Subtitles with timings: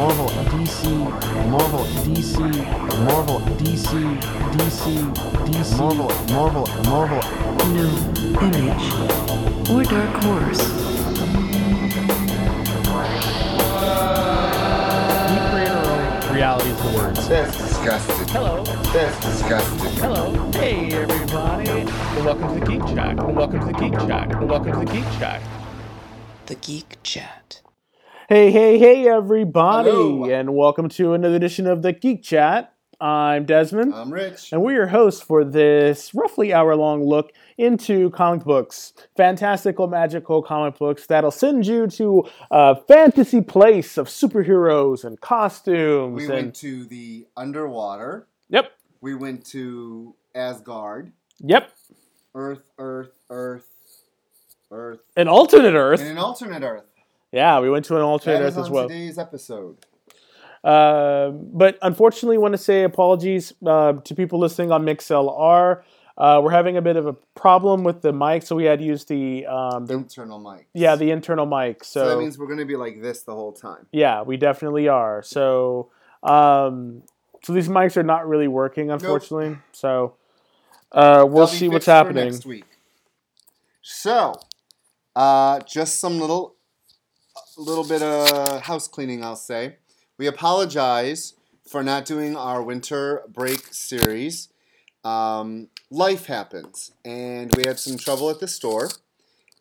[0.00, 2.38] Marvel, DC, Marvel, DC,
[3.04, 4.18] Marvel, DC,
[4.56, 5.12] DC,
[5.44, 7.20] DC, Marvel, Marvel, Marvel.
[7.74, 7.84] No
[8.40, 8.86] image
[9.68, 10.64] or dark horse.
[16.32, 17.28] Reality is the words.
[17.28, 18.28] That's disgusting.
[18.28, 18.64] Hello.
[18.94, 20.02] That's disgusting.
[20.02, 20.50] Hello.
[20.52, 21.68] Hey, everybody.
[21.68, 23.18] And welcome to the Geek Chat.
[23.18, 24.32] And welcome to the Geek Chat.
[24.34, 25.42] And welcome to the Geek Chat.
[26.46, 27.59] The Geek Chat.
[28.32, 29.90] Hey, hey, hey, everybody.
[29.90, 30.24] Hello.
[30.30, 32.72] And welcome to another edition of the Geek Chat.
[33.00, 33.92] I'm Desmond.
[33.92, 34.52] I'm Rich.
[34.52, 40.42] and we're your hosts for this roughly hour long look into comic books, fantastical, magical
[40.44, 46.14] comic books that'll send you to a fantasy place of superheroes and costumes.
[46.14, 48.28] We and, went to the underwater.
[48.48, 48.70] Yep,
[49.00, 51.10] We went to Asgard.
[51.40, 51.72] yep.
[52.36, 53.66] Earth, Earth, Earth,
[54.70, 56.00] Earth, An alternate Earth.
[56.00, 56.84] and an alternate Earth.
[57.32, 58.88] Yeah, we went to an alternate Earth as well.
[58.88, 59.78] today's episode.
[60.62, 65.82] Uh, but unfortunately, want to say apologies uh, to people listening on MixLR.
[66.18, 68.84] Uh, we're having a bit of a problem with the mic, so we had to
[68.84, 70.66] use the, um, the Internal mic.
[70.74, 71.82] yeah the internal mic.
[71.82, 73.86] So, that means we're going to be like this the whole time.
[73.90, 75.22] Yeah, we definitely are.
[75.22, 75.90] So,
[76.22, 77.04] um,
[77.42, 79.56] so these mics are not really working, unfortunately.
[79.72, 80.16] So,
[80.92, 82.32] uh, we'll see what's happening.
[82.32, 82.66] next week.
[83.80, 84.34] So,
[85.16, 86.54] uh, just some little,
[87.60, 89.24] little bit of house cleaning.
[89.24, 89.76] I'll say
[90.18, 91.34] we apologize
[91.68, 94.48] for not doing our winter break series.
[95.04, 98.90] Um, life happens, and we had some trouble at the store,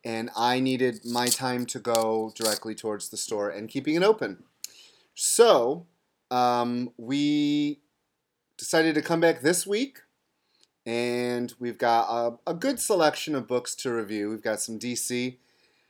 [0.03, 4.43] and I needed my time to go directly towards the store and keeping it open.
[5.15, 5.85] So,
[6.31, 7.79] um, we
[8.57, 9.99] decided to come back this week
[10.85, 14.29] and we've got a, a good selection of books to review.
[14.29, 15.37] We've got some DC,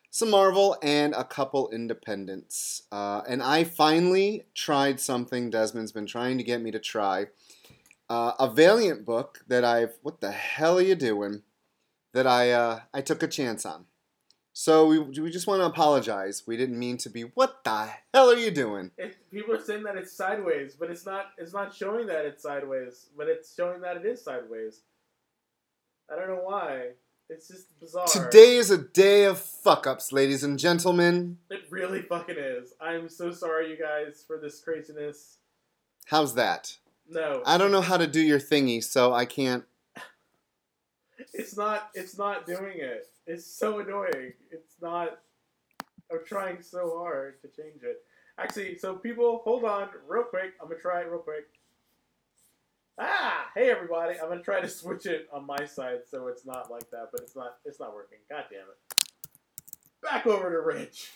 [0.09, 2.83] some Marvel, and a couple independents.
[2.91, 7.27] Uh, and I finally tried something Desmond's been trying to get me to try.
[8.09, 11.43] Uh, a Valiant book that I've what the hell are you doing?
[12.13, 13.85] That I uh, I took a chance on.
[14.51, 16.43] So we, we just want to apologize.
[16.45, 17.21] We didn't mean to be.
[17.21, 18.91] What the hell are you doing?
[18.97, 21.27] It, people are saying that it's sideways, but it's not.
[21.37, 24.81] It's not showing that it's sideways, but it's showing that it is sideways.
[26.11, 26.89] I don't know why.
[27.29, 28.07] It's just bizarre.
[28.07, 31.37] Today is a day of fuck ups, ladies and gentlemen.
[31.51, 32.73] it really fucking is.
[32.81, 35.37] I'm so sorry, you guys, for this craziness.
[36.07, 36.75] How's that?
[37.07, 39.63] No, I don't know how to do your thingy, so I can't.
[41.33, 41.91] It's not.
[41.93, 43.07] It's not doing it.
[43.27, 44.33] It's so annoying.
[44.49, 45.19] It's not.
[46.11, 48.01] I'm trying so hard to change it.
[48.39, 50.53] Actually, so people, hold on, real quick.
[50.59, 51.45] I'm gonna try it real quick.
[53.01, 54.19] Ah, hey everybody!
[54.19, 57.21] I'm gonna try to switch it on my side so it's not like that, but
[57.21, 57.55] it's not.
[57.65, 58.17] It's not working.
[58.29, 58.77] God damn it!
[60.03, 61.09] Back over to Rich.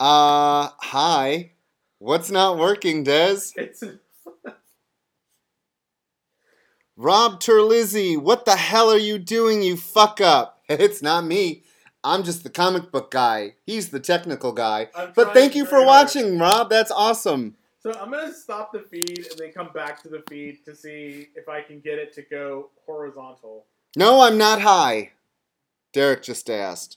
[0.00, 1.52] Uh, hi.
[1.98, 3.38] What's not working, Des?
[3.56, 3.82] It's
[6.96, 10.62] Rob Terlizzi, what the hell are you doing, you fuck up?
[10.68, 11.64] It's not me.
[12.04, 13.54] I'm just the comic book guy.
[13.66, 14.90] He's the technical guy.
[14.94, 15.86] I'm But thank you for hard.
[15.86, 16.70] watching, Rob.
[16.70, 17.56] That's awesome.
[17.84, 21.28] So I'm gonna stop the feed and then come back to the feed to see
[21.36, 23.66] if I can get it to go horizontal.
[23.94, 25.12] No, I'm not high.
[25.92, 26.96] Derek just asked.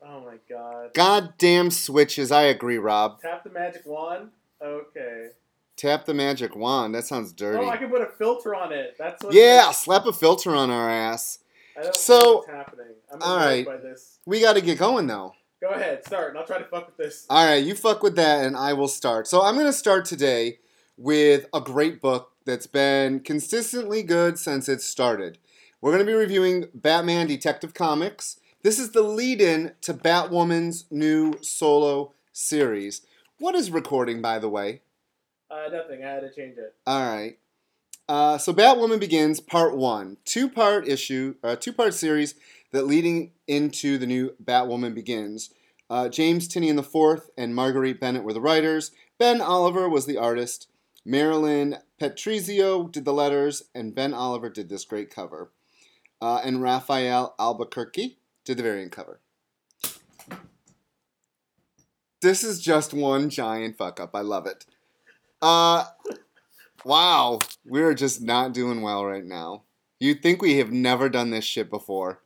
[0.00, 0.94] Oh my god.
[0.94, 2.30] Goddamn switches.
[2.30, 3.20] I agree, Rob.
[3.20, 4.30] Tap the magic wand.
[4.62, 5.30] Okay.
[5.76, 6.94] Tap the magic wand.
[6.94, 7.58] That sounds dirty.
[7.64, 8.94] Oh, I can put a filter on it.
[8.96, 9.34] That's what.
[9.34, 11.40] Yeah, slap a filter on our ass.
[11.76, 12.86] I don't So- know what's happening.
[13.12, 13.66] I'm all right.
[13.66, 14.18] by this.
[14.24, 15.34] We got to get going though.
[15.60, 17.26] Go ahead, start, and I'll try to fuck with this.
[17.28, 19.26] All right, you fuck with that, and I will start.
[19.26, 20.60] So I'm going to start today
[20.96, 25.38] with a great book that's been consistently good since it started.
[25.80, 28.38] We're going to be reviewing Batman Detective Comics.
[28.62, 33.02] This is the lead-in to Batwoman's new solo series.
[33.38, 34.82] What is recording, by the way?
[35.50, 36.04] Uh, nothing.
[36.04, 36.76] I had to change it.
[36.86, 37.36] All right.
[38.08, 42.36] Uh, so Batwoman begins part one, two-part issue, uh, two-part series
[42.70, 45.50] that leading into the new Batwoman begins.
[45.90, 48.90] Uh, James Tynion the fourth and Marguerite Bennett were the writers.
[49.18, 50.68] Ben Oliver was the artist.
[51.04, 55.50] Marilyn Patrizio did the letters, and Ben Oliver did this great cover.
[56.20, 59.20] Uh, and Rafael Albuquerque did the variant cover.
[62.20, 64.10] This is just one giant fuck up.
[64.14, 64.66] I love it.
[65.40, 65.84] Uh,
[66.84, 69.62] wow, we're just not doing well right now.
[70.00, 72.20] You'd think we have never done this shit before.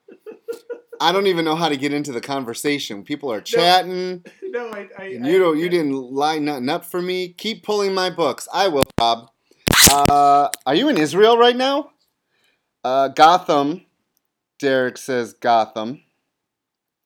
[1.03, 3.03] I don't even know how to get into the conversation.
[3.03, 4.25] People are chatting.
[4.53, 4.87] No, I.
[4.99, 5.59] I, I, you don't.
[5.59, 7.31] You didn't line nothing up for me.
[7.31, 8.47] Keep pulling my books.
[8.53, 9.31] I will, Bob.
[9.91, 11.93] Uh, are you in Israel right now?
[12.85, 13.87] Uh, Gotham.
[14.59, 16.03] Derek says Gotham.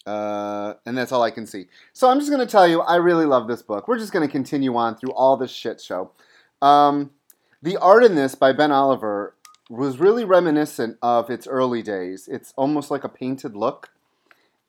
[0.04, 1.66] Uh, and that's all I can see.
[1.92, 3.86] So I'm just going to tell you, I really love this book.
[3.86, 6.10] We're just going to continue on through all this shit show.
[6.60, 7.12] Um,
[7.62, 9.35] the art in this by Ben Oliver
[9.68, 12.28] was really reminiscent of its early days.
[12.28, 13.90] It's almost like a painted look.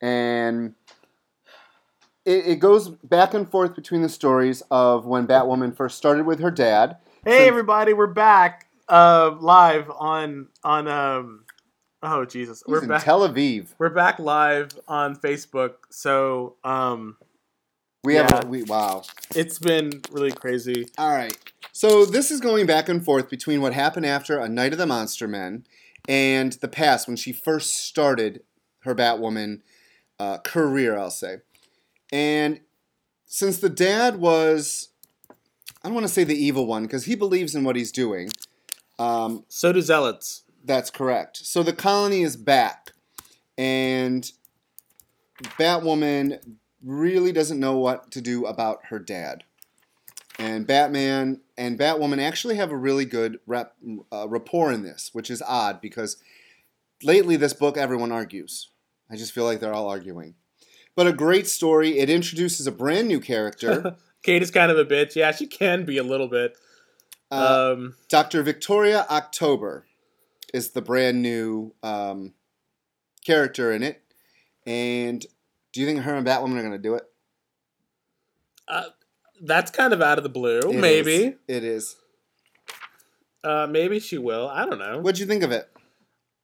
[0.02, 0.76] And
[2.26, 6.40] it, it goes back and forth between the stories of when Batwoman first started with
[6.40, 6.98] her dad.
[7.26, 11.44] Hey So- everybody, we're back uh, live on on um.
[12.04, 13.04] Oh Jesus, we're in back.
[13.04, 13.70] Tel Aviv.
[13.80, 15.74] we're back live on Facebook.
[15.90, 17.18] So um,
[18.08, 18.28] We Yeah.
[18.34, 19.04] have a, we wow.
[19.36, 20.88] it's been really crazy.
[20.98, 21.38] All right.
[21.74, 24.86] So this is going back and forth between what happened after A Night of the
[24.86, 25.66] Monster Men
[26.08, 28.44] and the past when she first started
[28.84, 29.60] her Batwoman
[30.20, 31.40] uh, career, I'll say.
[32.10, 32.62] And
[33.26, 34.88] since the dad was,
[35.84, 38.30] I don't want to say the evil one because he believes in what he's doing.
[38.98, 40.44] Um, So do zealots.
[40.64, 41.38] that's correct.
[41.46, 42.94] So the colony is back,
[43.58, 44.32] and
[45.60, 46.40] Batwoman
[46.84, 49.44] really doesn't know what to do about her dad.
[50.40, 53.76] And Batman and Batwoman actually have a really good rep,
[54.12, 56.18] uh, rapport in this, which is odd because
[57.02, 58.70] lately this book everyone argues.
[59.10, 60.36] I just feel like they're all arguing.
[60.96, 61.98] But a great story.
[62.00, 65.16] It introduces a brand new character, Kate is kind of a bitch.
[65.16, 66.58] Yeah, she can be a little bit.
[67.32, 68.44] uh, Um, Dr.
[68.44, 69.86] Victoria October
[70.54, 72.34] is the brand new um,
[73.26, 74.04] character in it.
[74.66, 75.26] And
[75.78, 77.04] do you think her and Batwoman are going to do it?
[79.40, 80.58] that's kind of out of the blue.
[80.58, 81.14] It maybe.
[81.14, 81.34] is.
[81.48, 81.96] It is.
[83.44, 84.48] Uh, maybe she will.
[84.50, 85.00] I don't know.
[85.00, 85.70] What'd you think of it?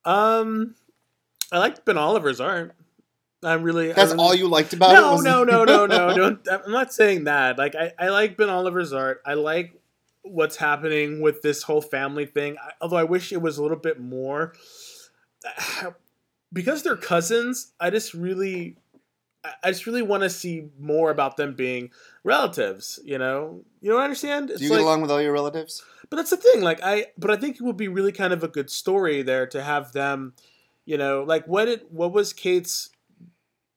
[0.05, 0.75] Um,
[1.51, 2.75] I like Ben Oliver's art.
[3.41, 3.91] I'm really.
[3.91, 5.23] That's really- all you liked about it?
[5.23, 6.37] no, no, no, no, no, no.
[6.63, 7.57] I'm not saying that.
[7.57, 9.23] Like, I, I like Ben Oliver's art.
[9.25, 9.81] I like
[10.21, 12.57] what's happening with this whole family thing.
[12.63, 14.53] I, although I wish it was a little bit more.
[16.53, 18.77] Because they're cousins, I just really,
[19.63, 21.91] I- just really want to see more about them being
[22.23, 22.99] relatives.
[23.03, 24.49] You know, you know what I understand?
[24.49, 25.83] Do you get along with all your relatives?
[26.09, 26.61] But that's the thing.
[26.61, 29.47] Like I, but I think it would be really kind of a good story there
[29.47, 30.33] to have them,
[30.85, 32.89] you know, like what it, what was Kate's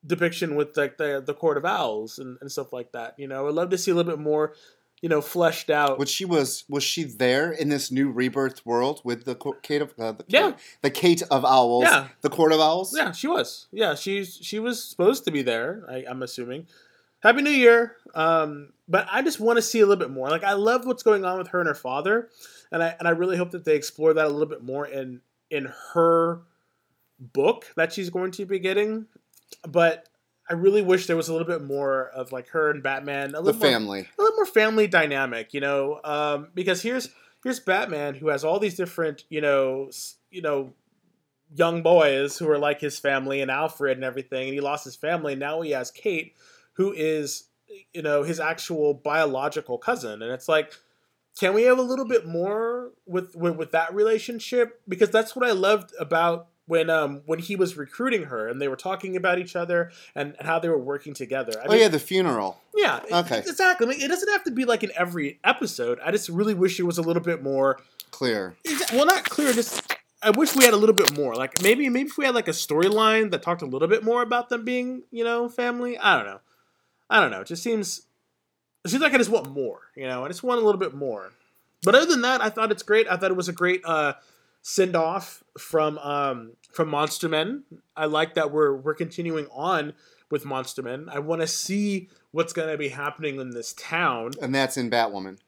[0.06, 3.14] depiction with like the the Court of Owls and, and stuff like that.
[3.18, 4.54] You know, I'd love to see a little bit more,
[5.02, 5.98] you know, fleshed out.
[5.98, 9.92] Was she was was she there in this new rebirth world with the Kate of
[9.98, 10.52] uh, the Kate, Yeah.
[10.82, 12.08] the Kate of Owls, Yeah.
[12.22, 12.94] the Court of Owls?
[12.96, 13.66] yeah, she was.
[13.72, 15.84] Yeah, she's she was supposed to be there.
[15.88, 16.66] I, I'm assuming.
[17.20, 17.96] Happy New Year.
[18.14, 20.28] Um, but I just want to see a little bit more.
[20.28, 22.28] Like I love what's going on with her and her father,
[22.72, 25.20] and I and I really hope that they explore that a little bit more in
[25.50, 26.42] in her
[27.18, 29.06] book that she's going to be getting.
[29.66, 30.08] But
[30.48, 33.32] I really wish there was a little bit more of like her and Batman, a
[33.32, 34.00] the little more, family.
[34.00, 37.08] a little more family dynamic, you know, um, because here's
[37.42, 39.90] here's Batman who has all these different, you know,
[40.30, 40.72] you know,
[41.54, 44.96] young boys who are like his family and Alfred and everything, and he lost his
[44.96, 45.34] family.
[45.34, 46.34] Now he has Kate,
[46.74, 47.48] who is,
[47.92, 50.72] you know, his actual biological cousin, and it's like,
[51.38, 54.80] can we have a little bit more with with, with that relationship?
[54.88, 56.48] Because that's what I loved about.
[56.66, 60.34] When um when he was recruiting her and they were talking about each other and,
[60.40, 61.52] how they were working together.
[61.62, 62.60] I oh yeah, the funeral.
[62.74, 63.38] yeah, Okay.
[63.38, 63.86] exactly.
[63.86, 66.00] I mean, it doesn't have to be like in every episode.
[66.04, 67.78] I just really wish it was a little bit more.
[68.10, 68.56] Clear.
[68.92, 69.52] Well, not clear.
[69.52, 71.34] Just I wish we had a little bit more.
[71.34, 74.22] Like maybe maybe if we had like a storyline that talked a little bit more
[74.22, 75.96] about them being you know family.
[75.98, 76.40] I don't know.
[77.08, 77.42] I don't know.
[77.42, 78.02] It just seems
[78.84, 79.82] it seems like I just want more.
[79.94, 81.32] You know, I just want a little bit more.
[81.84, 83.06] But other than that, I thought it's great.
[83.08, 84.14] I thought it was a great uh,
[84.68, 87.62] send off from um, from Monster Men.
[87.96, 89.92] I like that we're we're continuing on
[90.28, 91.08] with Monster Men.
[91.08, 94.32] I want to see what's going to be happening in this town.
[94.42, 95.38] And that's in Batwoman.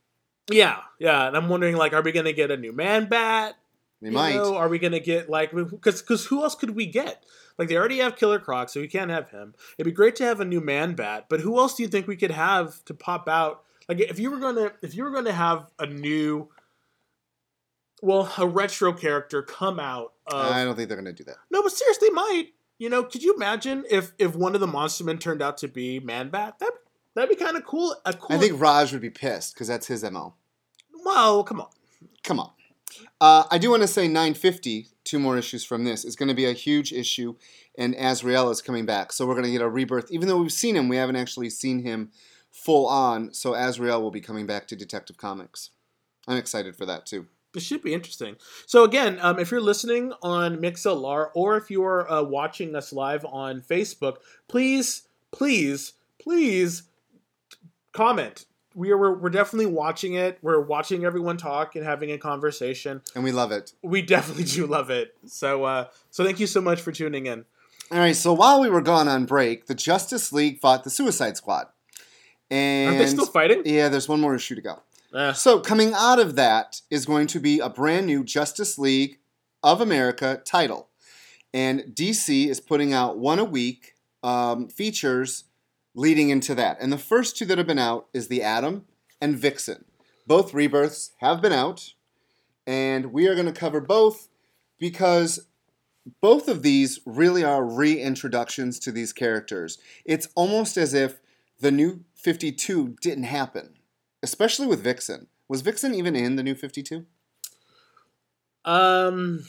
[0.51, 3.57] Yeah, yeah, and I'm wondering like, are we going to get a new Man Bat?
[4.01, 4.37] They You might.
[4.37, 7.25] know, are we gonna get like because because who else could we get?
[7.59, 9.55] Like they already have Killer Croc, so we can't have him.
[9.77, 12.07] It'd be great to have a new Man Bat, but who else do you think
[12.07, 13.65] we could have to pop out?
[13.89, 16.49] Like if you were gonna if you were gonna have a new,
[18.03, 21.37] well, a retro character come out of I don't think they're gonna do that.
[21.51, 22.49] no, but seriously, they might.
[22.79, 25.69] You know, could you imagine if if one of the Monster Men turned out to
[25.69, 26.61] be Man Bat?
[26.61, 26.73] That
[27.15, 27.97] that'd be kind of cool.
[28.05, 28.37] A cool.
[28.37, 30.35] I think Raj would be pissed because that's his mo.
[31.05, 31.69] Well, come on.
[32.23, 32.51] Come on.
[33.21, 36.35] Uh, I do want to say 950, two more issues from this, is going to
[36.35, 37.35] be a huge issue,
[37.77, 39.13] and Azrael is coming back.
[39.13, 40.11] So we're going to get a rebirth.
[40.11, 42.11] Even though we've seen him, we haven't actually seen him
[42.51, 43.33] full on.
[43.35, 45.71] So Azrael will be coming back to Detective Comics.
[46.27, 47.27] I'm excited for that too.
[47.55, 48.37] It should be interesting.
[48.67, 53.25] So again, um, if you're listening on MixLR or if you're uh, watching us live
[53.25, 54.17] on Facebook,
[54.49, 56.83] please, please, please
[57.93, 58.45] comment.
[58.75, 60.39] We are we're, we're definitely watching it.
[60.43, 63.01] We're watching everyone talk and having a conversation.
[63.15, 63.73] And we love it.
[63.83, 65.17] We definitely do love it.
[65.27, 67.45] So uh, so thank you so much for tuning in.
[67.91, 71.39] All right, so while we were gone on break, the Justice League fought the Suicide
[71.39, 71.69] Squad.
[72.51, 73.63] And Aren't they still fighting?
[73.65, 74.83] Yeah, there's one more issue to go.
[75.15, 75.33] Eh.
[75.33, 79.19] So coming out of that is going to be a brand new Justice League
[79.63, 80.89] of America title,
[81.53, 85.45] and DC is putting out one a week um, features
[85.95, 86.77] leading into that.
[86.81, 88.85] And the first two that have been out is the Atom
[89.21, 89.85] and Vixen.
[90.27, 91.95] Both rebirths have been out,
[92.67, 94.29] and we are going to cover both
[94.79, 95.47] because
[96.21, 99.79] both of these really are reintroductions to these characters.
[100.05, 101.19] It's almost as if
[101.61, 103.78] the new 52 didn't happen,
[104.23, 105.29] especially with Vixen.
[105.49, 107.07] Was Vixen even in the new 52?
[108.65, 109.45] Um,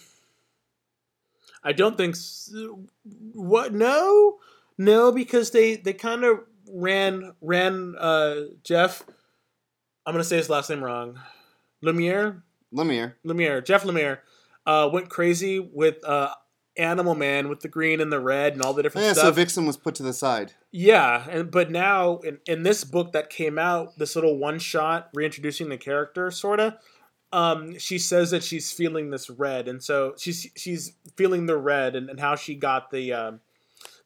[1.64, 2.16] I don't think.
[2.16, 2.86] So.
[3.34, 3.74] What?
[3.74, 4.38] No,
[4.78, 6.40] no, because they they kind of
[6.72, 9.04] ran ran uh Jeff.
[10.06, 11.20] I'm gonna say his last name wrong.
[11.84, 12.42] Lemire,
[12.74, 13.16] Lemire.
[13.26, 14.20] Lemire, Jeff Lemire,
[14.66, 16.34] uh, went crazy with uh
[16.78, 19.32] Animal Man with the green and the red and all the different Yeah, so.
[19.32, 20.54] Vixen was put to the side.
[20.72, 25.10] Yeah, and but now in, in this book that came out, this little one shot
[25.14, 26.78] reintroducing the character, sorta.
[27.32, 31.96] Um, she says that she's feeling this red, and so she's she's feeling the red,
[31.96, 33.40] and, and how she got the um,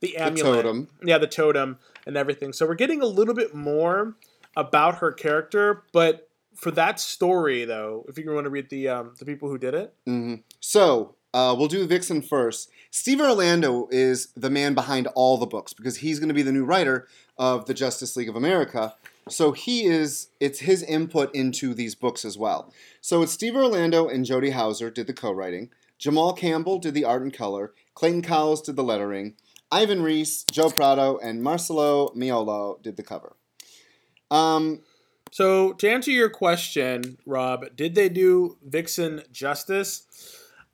[0.01, 0.89] the The amulet, totem.
[1.03, 2.53] yeah, the totem and everything.
[2.53, 4.15] So we're getting a little bit more
[4.55, 9.15] about her character, but for that story though, if you want to read the um,
[9.20, 12.69] the people who did it, hmm So uh, we'll do Vixen first.
[12.91, 16.51] Steve Orlando is the man behind all the books because he's going to be the
[16.51, 18.95] new writer of the Justice League of America.
[19.29, 20.27] So he is.
[20.39, 22.71] It's his input into these books as well.
[23.01, 25.69] So it's Steve Orlando and Jody Houser did the co-writing.
[25.97, 27.73] Jamal Campbell did the art and color.
[27.95, 29.35] Clayton Cowles did the lettering.
[29.71, 33.35] Ivan Reis, Joe Prado, and Marcelo Miolo did the cover.
[34.29, 34.81] Um,
[35.31, 40.03] So to answer your question, Rob, did they do Vixen justice?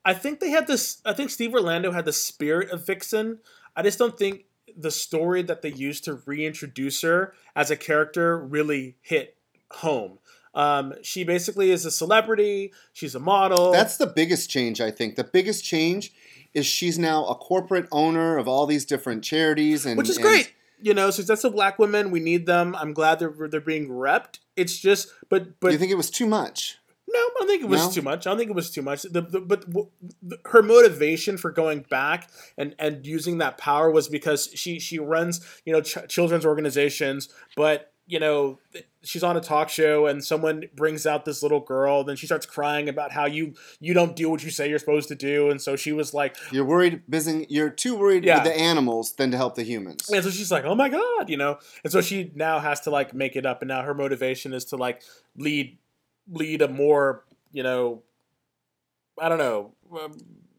[0.06, 1.02] I think they had this.
[1.06, 3.40] I think Steve Orlando had the spirit of Vixen.
[3.76, 4.46] I just don't think
[4.78, 9.38] the story that they used to reintroduce her as a character really hit
[9.72, 10.20] home.
[10.54, 12.74] Um, she basically is a celebrity.
[12.94, 13.72] She's a model.
[13.72, 15.16] That's the biggest change, I think.
[15.16, 16.12] The biggest change
[16.54, 20.26] is she's now a corporate owner of all these different charities, and which is and-
[20.26, 20.54] great.
[20.82, 22.74] You know, since that's a black women, we need them.
[22.74, 24.40] I'm glad they're they're being repped.
[24.56, 26.79] It's just, but but you think it was too much?
[27.12, 27.92] No, I don't think it was No?
[27.92, 28.28] too much.
[28.28, 29.02] I don't think it was too much.
[29.04, 29.90] The, the, but w-
[30.22, 35.00] the, her motivation for going back and, and using that power was because she she
[35.00, 38.60] runs you know ch- children's organizations, but you know
[39.04, 42.46] she's on a talk show and someone brings out this little girl, then she starts
[42.46, 45.62] crying about how you you don't do what you say you're supposed to do, and
[45.62, 47.46] so she was like, You're worried, busy.
[47.50, 48.44] You're too worried Yeah.
[48.44, 50.10] with the animals than to help the humans.
[50.10, 52.90] and so she's like, oh my god, you know, and so she now has to
[52.92, 55.02] like make it up, and now her motivation is to like
[55.38, 55.78] lead
[56.32, 58.04] lead a more you know,
[59.20, 59.74] I don't know.
[60.00, 60.14] um,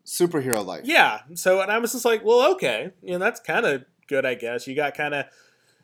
[0.04, 0.82] Superhero life.
[0.84, 1.20] Yeah.
[1.34, 4.34] So and I was just like, well, okay, you know, that's kind of good, I
[4.34, 4.66] guess.
[4.66, 5.26] You got kind of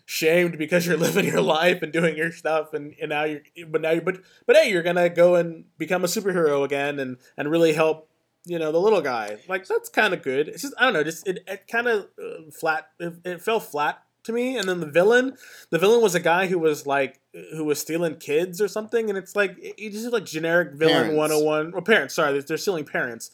[0.05, 3.83] shamed because you're living your life and doing your stuff, and, and now you're, but
[3.83, 7.51] now you, but but hey, you're gonna go and become a superhero again, and and
[7.51, 8.09] really help.
[8.49, 10.47] You know the little guy, like that's kind of good.
[10.47, 12.89] It's just I don't know, just it, it kind of uh, flat.
[13.01, 14.57] It, it fell flat to me.
[14.57, 15.37] And then the villain,
[15.71, 17.21] the villain was a guy who was like
[17.53, 21.31] who was stealing kids or something, and it's like he just like generic villain one
[21.31, 21.73] hundred and one.
[21.73, 23.31] Well, parents, sorry, they're, they're stealing parents,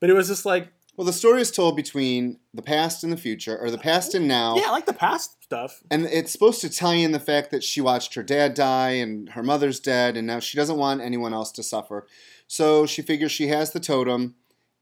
[0.00, 3.16] but it was just like Well, the story is told between the past and the
[3.16, 4.56] future, or the past and now.
[4.56, 5.80] Yeah, I like the past stuff.
[5.92, 9.28] And it's supposed to tie in the fact that she watched her dad die and
[9.30, 12.08] her mother's dead, and now she doesn't want anyone else to suffer.
[12.48, 14.34] So she figures she has the totem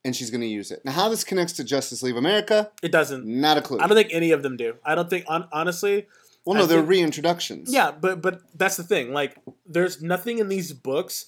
[0.06, 0.80] and she's going to use it.
[0.84, 3.26] Now, how this connects to Justice League America, It doesn't.
[3.26, 3.78] not a clue.
[3.80, 4.76] I don't think any of them do.
[4.84, 6.06] I don't think, on, honestly.
[6.44, 7.64] well, no, I they're think- reintroductions.
[7.68, 9.12] Yeah, but but that's the thing.
[9.12, 9.36] Like,
[9.66, 11.26] there's nothing in these books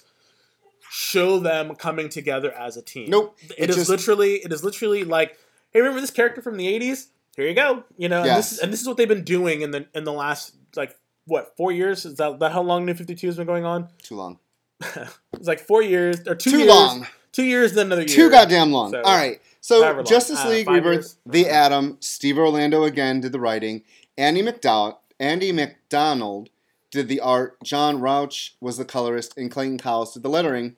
[0.91, 3.09] show them coming together as a team.
[3.09, 3.37] Nope.
[3.41, 4.35] It It is just- literally.
[4.37, 5.37] It is literally like,
[5.71, 7.07] hey, remember this character from the '80s?
[7.35, 7.83] Here you go.
[7.97, 8.49] You know, and, Yes.
[8.51, 10.95] this, and this is what they've been doing in the in the last like
[11.25, 12.05] what four years?
[12.05, 13.89] Is that, that how long New Fifty Two has been going on?
[14.01, 14.39] Too long.
[15.33, 16.69] It's like four years or two Too years.
[16.69, 17.07] long.
[17.31, 18.15] Two years, then another year.
[18.15, 18.91] Too goddamn long.
[18.91, 19.41] So- All right.
[19.61, 20.05] So long.
[20.05, 21.15] Justice Uh, League five Rebirth, years?
[21.25, 23.83] The Atom, Steve Orlando again did the writing.
[24.17, 26.49] Andy McDowell, Andy McDonald
[26.91, 27.61] did the art.
[27.63, 30.75] John Rauch was the colorist, and Clayton Cowles did the lettering.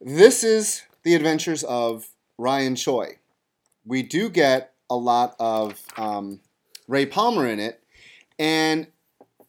[0.00, 2.08] This is the adventures of
[2.38, 3.18] Ryan Choi.
[3.84, 6.40] We do get a lot of um,
[6.88, 7.82] Ray Palmer in it,
[8.38, 8.86] and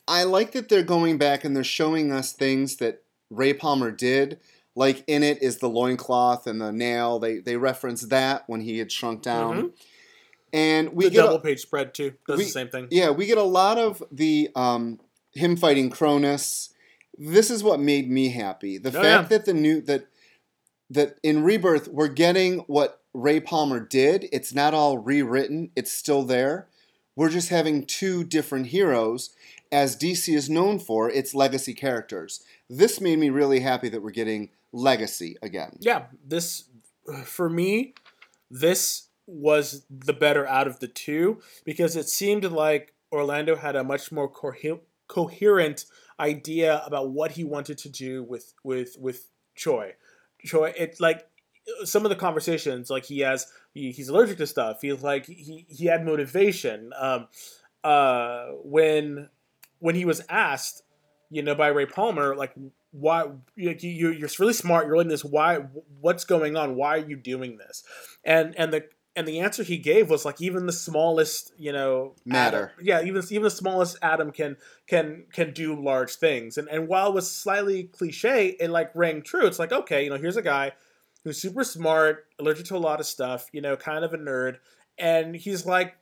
[0.08, 4.40] I like that they're going back and they're showing us things that Ray Palmer did.
[4.76, 7.20] Like in it is the loincloth and the nail.
[7.20, 9.74] They they reference that when he had shrunk down.
[10.54, 12.88] And we the get double a, page spread too does we- the same thing.
[12.92, 15.00] yeah, we get a lot of the um,
[15.34, 16.70] him fighting Chronos.
[17.18, 18.78] This is what made me happy.
[18.78, 19.38] The Oh, fact yeah.
[19.38, 20.08] that the new that
[20.90, 24.28] that in Rebirth we're getting what Ray Palmer did.
[24.32, 25.72] It's not all rewritten.
[25.76, 26.68] It's still there.
[27.16, 29.32] We're just having two different heroes,
[29.70, 32.42] as DC is known for its legacy characters.
[32.70, 35.78] This made me really happy that we're getting legacy again.
[35.80, 36.66] yeah, this
[37.26, 37.94] for me,
[38.50, 43.84] this was the better out of the two because it seemed like Orlando had a
[43.84, 45.86] much more cohe- coherent
[46.20, 49.94] idea about what he wanted to do with with with Choi.
[50.46, 51.28] Choi, it's like
[51.84, 54.80] some of the conversations, like he has, he, he's allergic to stuff.
[54.82, 56.92] He's like he he had motivation.
[56.98, 57.28] Um,
[57.84, 59.30] uh, when
[59.80, 60.84] when he was asked,
[61.30, 62.54] you know, by Ray Palmer, like
[62.92, 65.60] why you, you you're really smart you're in this why
[66.00, 67.84] what's going on why are you doing this?
[68.24, 72.16] And and the and the answer he gave was like even the smallest you know
[72.26, 72.72] Matter.
[72.74, 74.58] atom- yeah even even the smallest atom can
[74.88, 76.58] can can do large things.
[76.58, 79.46] And and while it was slightly cliche it like rang true.
[79.48, 80.74] It's like okay you know here's a guy
[81.24, 84.58] who's super smart allergic to a lot of stuff you know kind of a nerd
[84.98, 85.96] and he's like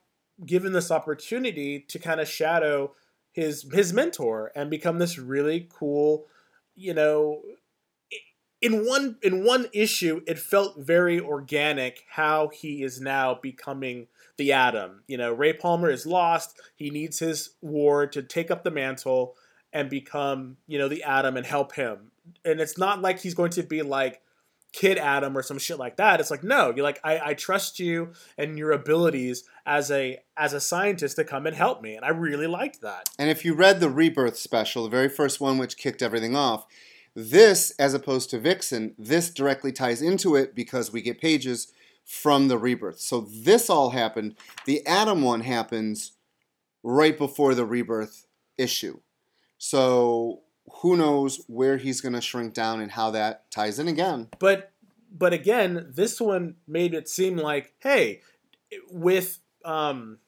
[0.45, 2.93] given this opportunity to kind of shadow
[3.31, 6.25] his his mentor and become this really cool
[6.79, 7.41] you know
[8.61, 14.07] in one in one issue it felt very organic how he is now becoming
[14.37, 15.03] the atom.
[15.07, 16.59] You know ray palmer is lost.
[16.75, 19.35] He needs his ward to take up the mantle
[19.73, 22.11] and become you know the atom and help him.
[22.45, 24.21] And it's not like he's going to be like
[24.71, 27.79] kid atom or some shit like that it's like no you're like I, I trust
[27.79, 32.05] you and your abilities as a as a scientist to come and help me and
[32.05, 35.57] i really liked that And if you read the Rebirth special, the very first one
[35.57, 36.65] which kicked everything off,
[37.13, 41.71] this, as opposed to Vixen, this directly ties into it because we get pages
[42.05, 42.99] from the Rebirth.
[42.99, 44.35] So this all happened.
[44.65, 46.13] The Atom one happens
[46.81, 48.25] right before the Rebirth
[48.57, 48.99] issue.
[49.57, 50.43] So
[50.77, 54.27] who knows where he's going to shrink down and how that ties in again.
[54.39, 54.71] but
[55.11, 58.21] but again this one made it seem like hey
[58.91, 60.19] with um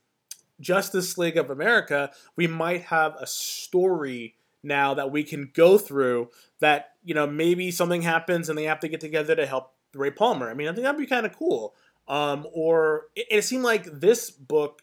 [0.60, 6.30] justice league of america we might have a story now that we can go through
[6.60, 10.12] that you know maybe something happens and they have to get together to help ray
[10.12, 11.76] palmer i mean i think that'd be kind of cool
[12.08, 14.82] um or it, it seemed like this book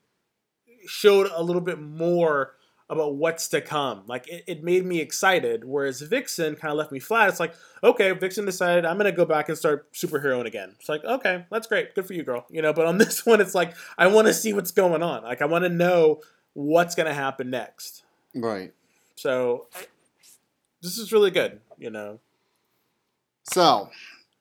[0.86, 2.54] showed a little bit more
[2.90, 4.02] about what's to come.
[4.06, 7.28] Like it, it made me excited, whereas Vixen kind of left me flat.
[7.28, 10.74] It's like, okay, Vixen decided I'm gonna go back and start superheroing again.
[10.78, 12.46] It's like, okay, that's great, good for you, girl.
[12.50, 15.22] You know, but on this one, it's like I want to see what's going on.
[15.22, 16.20] Like I want to know
[16.54, 18.04] what's gonna happen next.
[18.34, 18.72] Right.
[19.16, 19.66] So
[20.82, 21.60] this is really good.
[21.78, 22.18] You know,
[23.52, 23.90] So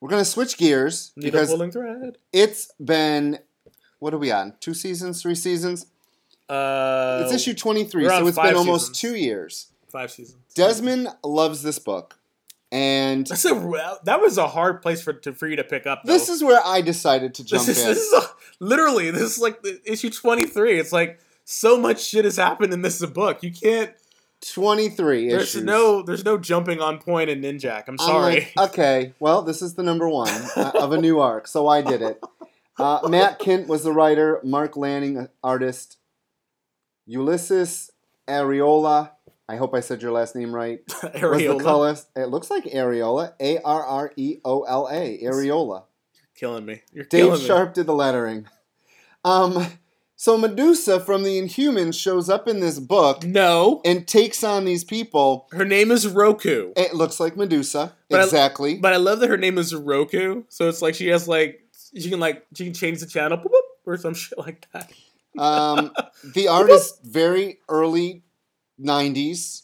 [0.00, 3.38] we're to switch gears needle because it's been,
[3.98, 4.54] what are we on?
[4.60, 5.86] Two seasons, three seasons?
[6.48, 8.98] Uh, It's issue 23, so it's been almost seasons.
[9.00, 9.66] two years.
[9.90, 10.38] five seasons.
[10.54, 12.18] Desmond loves this book.
[12.70, 16.02] And That's a that was a hard place for to, for you to pick up.
[16.04, 16.12] Though.
[16.12, 17.88] this is where I decided to jump this is, in.
[17.94, 18.26] this is a,
[18.60, 23.02] literally this is like issue 23 it's like so much shit has happened in this
[23.06, 23.92] book you can't
[24.52, 25.62] 23 there's issues.
[25.64, 29.62] no there's no jumping on point in ninjak i'm I'm sorry like, okay, well, this
[29.62, 32.22] is the number one uh, of a new arc, so I did it.
[32.78, 35.97] Uh, Matt Kindt was the writer, Mark Lanning, artist,
[37.08, 37.90] Ulises
[38.28, 39.10] Arreola.
[39.48, 40.80] I hope I said your last name right.
[41.02, 41.62] Was the Areola.
[41.62, 42.08] colorist.
[42.14, 43.32] It looks like Areola.
[43.40, 45.18] A R R E O L A.
[45.22, 45.84] Areola.
[46.34, 48.46] killing me you're Dave Sharpe did the lettering.
[49.24, 49.66] Um,
[50.16, 54.84] so Medusa from the Inhumans shows up in this book no and takes on these
[54.84, 55.48] people.
[55.52, 58.76] her name is roku It looks like Medusa, But I- exactly.
[58.78, 61.60] but i love that her name is roku so it's like she has like
[61.96, 64.90] she can like she can change the channel boop, boop, or some shit like that
[65.36, 65.92] Um,
[66.34, 68.22] the art is very early
[68.80, 69.62] '90s.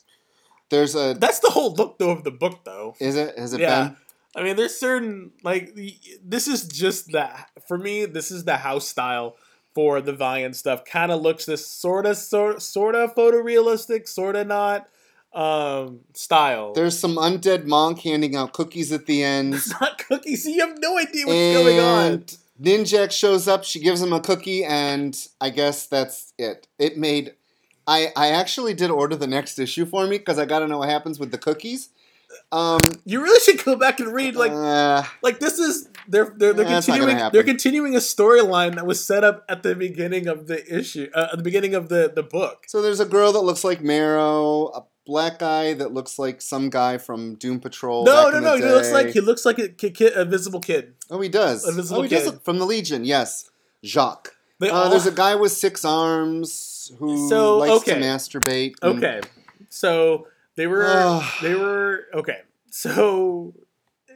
[0.71, 3.61] There's a that's the whole look though of the book though is it has it
[3.61, 3.89] Yeah.
[3.89, 3.97] been?
[4.37, 5.79] I mean, there's certain like
[6.25, 8.05] this is just that for me.
[8.07, 9.37] This is the house style
[9.75, 10.85] for the Valiant stuff.
[10.85, 14.89] Kind of looks this sort of sort sort of photorealistic, sort of not
[15.33, 16.73] um style.
[16.73, 20.45] There's some undead monk handing out cookies at the end, it's not cookies.
[20.47, 22.25] You have no idea what's going on.
[22.61, 23.65] Ninjak shows up.
[23.65, 26.69] She gives him a cookie, and I guess that's it.
[26.79, 27.35] It made.
[27.87, 30.79] I I actually did order the next issue for me because I got to know
[30.79, 31.91] what happens with the cookies.
[32.51, 36.53] Um, You really should go back and read like uh, like this is they're they're,
[36.53, 40.47] they're That's continuing they're continuing a storyline that was set up at the beginning of
[40.47, 42.65] the issue uh, at the beginning of the the book.
[42.67, 46.71] so there's a girl that looks like Marrow, a black guy that looks like some
[46.71, 48.05] guy from Doom Patrol.
[48.05, 48.57] No, no, no.
[48.57, 50.95] He looks like he looks like a, kid, kid, Invisible Kid.
[51.11, 51.67] Oh, he does.
[51.67, 52.25] A visible oh, he kid.
[52.27, 53.05] look from the Legion.
[53.05, 53.51] Yes,
[53.85, 54.35] Jacques.
[54.63, 58.75] Uh, all there's a guy with six arms who So, likes to masturbate.
[58.83, 59.21] and- Okay.
[59.69, 62.43] So they were they were okay.
[62.71, 63.55] So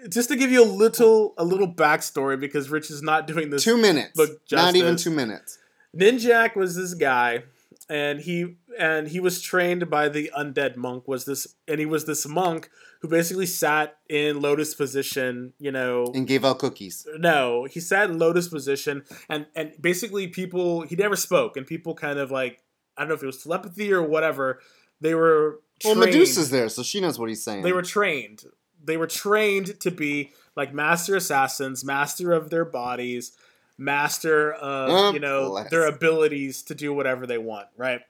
[0.08, 3.64] just to give you a little a little backstory because Rich is not doing this.
[3.64, 4.12] Two minutes.
[4.14, 5.58] book Not even two minutes.
[5.96, 7.44] Ninjak was this guy,
[7.88, 11.08] and he and he was trained by the undead monk.
[11.08, 12.70] Was this and he was this monk
[13.00, 15.52] who basically sat in lotus position.
[15.58, 17.06] You know, And gave out cookies.
[17.16, 21.94] no, he sat in lotus position, and and basically people he never spoke, and people
[21.94, 22.62] kind of like
[22.96, 24.60] I don't know if it was telepathy or whatever.
[25.00, 27.62] They were Well, Medusa's there, so she knows what he's saying.
[27.62, 28.44] They were trained.
[28.82, 33.32] They were trained to be like master assassins, master of their bodies,
[33.78, 35.70] master of Oh, you know bless.
[35.70, 38.00] their abilities to do whatever they want, right?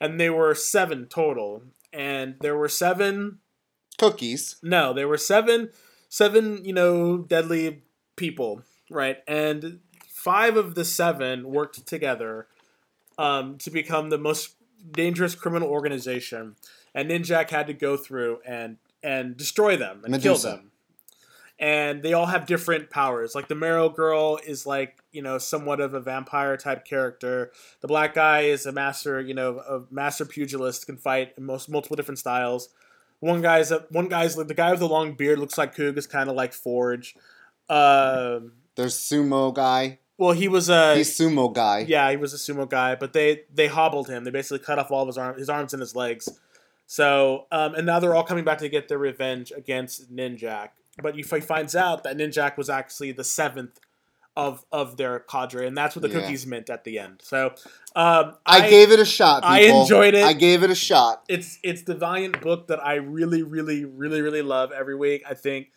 [0.00, 1.62] And they were seven total,
[1.92, 3.40] and there were seven
[3.98, 4.56] cookies.
[4.62, 5.70] no, there were seven,
[6.08, 7.82] seven, you know, deadly
[8.16, 9.18] people, right?
[9.26, 12.46] And five of the seven worked together
[13.18, 14.54] um, to become the most
[14.92, 16.56] dangerous criminal organization.
[16.94, 20.72] And Ninjak had to go through and and destroy them and kill them.
[21.58, 23.34] And they all have different powers.
[23.34, 27.50] Like the Marrow Girl is like you know somewhat of a vampire type character.
[27.80, 31.70] The black guy is a master, you know, a master pugilist, can fight in most
[31.70, 32.68] multiple different styles.
[33.20, 35.96] One guy's a, one guy's like the guy with the long beard looks like Coog
[35.96, 37.14] is kind of like Forge.
[37.70, 39.98] Um, There's sumo guy.
[40.18, 41.86] well, he was a He's sumo guy.
[41.88, 44.24] yeah, he was a sumo guy, but they they hobbled him.
[44.24, 46.28] They basically cut off all of his arms, his arms and his legs.
[46.86, 50.68] So, um, and now they're all coming back to get their revenge against Ninjak.
[51.00, 53.78] But he finds out that Ninjak was actually the seventh
[54.36, 56.20] of of their cadre, and that's what the Yeah.
[56.20, 57.20] cookies meant at the end.
[57.24, 57.54] So,
[57.94, 59.44] um, I, gave it a shot.
[59.44, 60.24] I enjoyed it.
[60.24, 61.22] I gave it a shot.
[61.28, 65.22] it's it's the Valiant book that I really, really, really, really love every week.
[65.28, 65.68] I think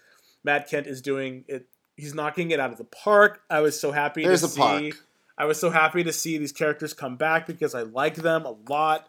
[0.43, 1.67] Matt Kindt is doing it.
[1.95, 3.41] He's knocking it out of the park.
[3.49, 4.60] I was so happy There's to a see.
[4.60, 4.84] park.
[5.38, 8.55] I was so happy to see these characters come back because I like them a
[8.69, 9.08] lot.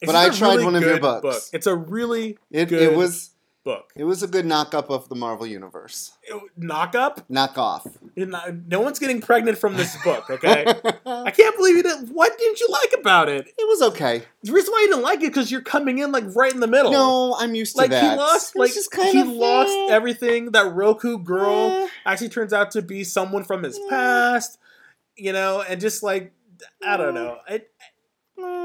[0.00, 1.22] It's But I tried really one of your books.
[1.22, 1.42] book.
[1.52, 3.30] It's a really It, good it was
[3.74, 3.92] book.
[3.96, 6.12] it was a good knock up of the Marvel universe.
[6.56, 7.24] Knock up.
[7.28, 7.86] Knock off.
[8.16, 10.24] Not- No one's getting pregnant from this book.
[10.30, 10.64] Okay.
[11.06, 12.08] I can't believe you didn't.
[12.10, 13.46] What didn't you like about it?
[13.46, 14.22] It was okay.
[14.42, 16.66] The reason why you didn't like it because you're coming in like right in the
[16.66, 16.90] middle.
[16.92, 18.12] No, I'm used to like that.
[18.12, 21.88] he lost It like just kind he of, lost eh, everything that roku girl eh.
[22.06, 24.58] actually turns out to be someone from his past
[25.16, 26.32] you know and just like
[26.86, 27.70] i don't know it,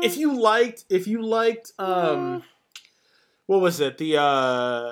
[0.04, 2.44] if you liked if you liked um
[3.48, 4.92] what was it the uh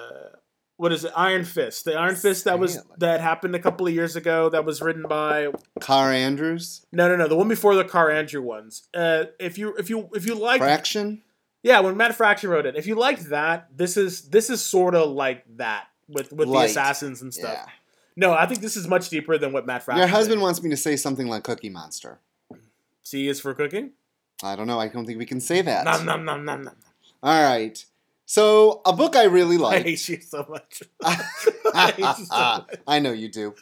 [0.78, 3.88] what is it iron fist the iron fist that was like that happened a couple
[3.88, 5.48] of years ago that was written by
[5.80, 9.76] Kaare Andrews, no no no the one before the Kaare Andrew ones uh if you
[9.78, 11.22] if you if you liked Fraction.
[11.62, 12.76] yeah, when Matt Fraction wrote it.
[12.76, 16.66] If you liked that, this is this is sort of like that with with Light.
[16.66, 17.58] the assassins and stuff.
[17.66, 17.72] Yeah.
[18.16, 20.00] No, I think this is much deeper than what Matt Fraction.
[20.00, 20.44] Your husband did.
[20.44, 22.20] wants me to say something like Cookie Monster.
[23.02, 23.92] C is for cooking.
[24.44, 24.80] I don't know.
[24.80, 25.86] I don't think we can say that.
[25.86, 26.76] Nom nom nom nom nom.
[27.24, 27.84] All right.
[28.26, 29.84] So a book I really I like.
[29.84, 30.84] hate you so much.
[31.04, 32.76] I hate you so much.
[32.88, 33.56] I know you do.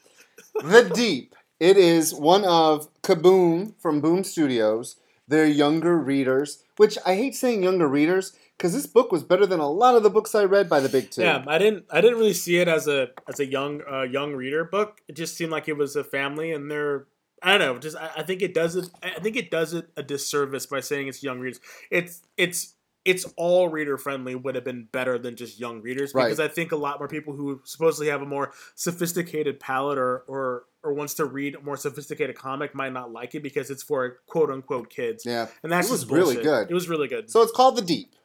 [0.56, 1.36] The Deep.
[1.60, 4.98] It is one of Kaboom from Boom Studios.
[5.28, 9.60] Their younger readers, which I hate saying younger readers because this book was better than
[9.60, 11.22] a lot of the books I read by the big two.
[11.22, 11.86] Yeah, I didn't.
[11.90, 15.00] I didn't really see it as a as a young uh, young reader book.
[15.08, 17.06] It just seemed like it was a family, and they're.
[17.42, 17.80] I don't know.
[17.80, 18.90] Just I, I think it does it.
[19.02, 21.62] I think it does it a disservice by saying it's young readers.
[21.90, 26.40] It's it's it's all reader friendly would have been better than just young readers because
[26.40, 30.66] I think a lot more people who supposedly have a more sophisticated palate or or
[30.84, 34.18] or wants to read a more sophisticated comic might not like it because it's for
[34.28, 35.26] quote unquote kids.
[35.26, 35.48] Yeah.
[35.64, 36.70] And that's It was just really good.
[36.70, 37.30] It was really good.
[37.30, 38.16] So it's called The Deep.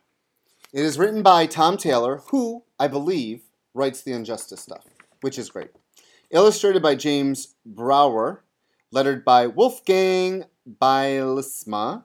[0.72, 4.84] It is written by Tom Taylor, who, I believe, writes the Injustice stuff,
[5.20, 5.70] which is great.
[6.30, 8.42] Illustrated by James Brouwer,
[8.90, 12.04] lettered by Wolfgang Bylsma.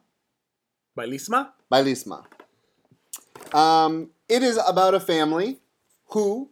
[1.69, 2.25] By Lisma?
[3.53, 5.59] Um, it is about a family
[6.09, 6.49] who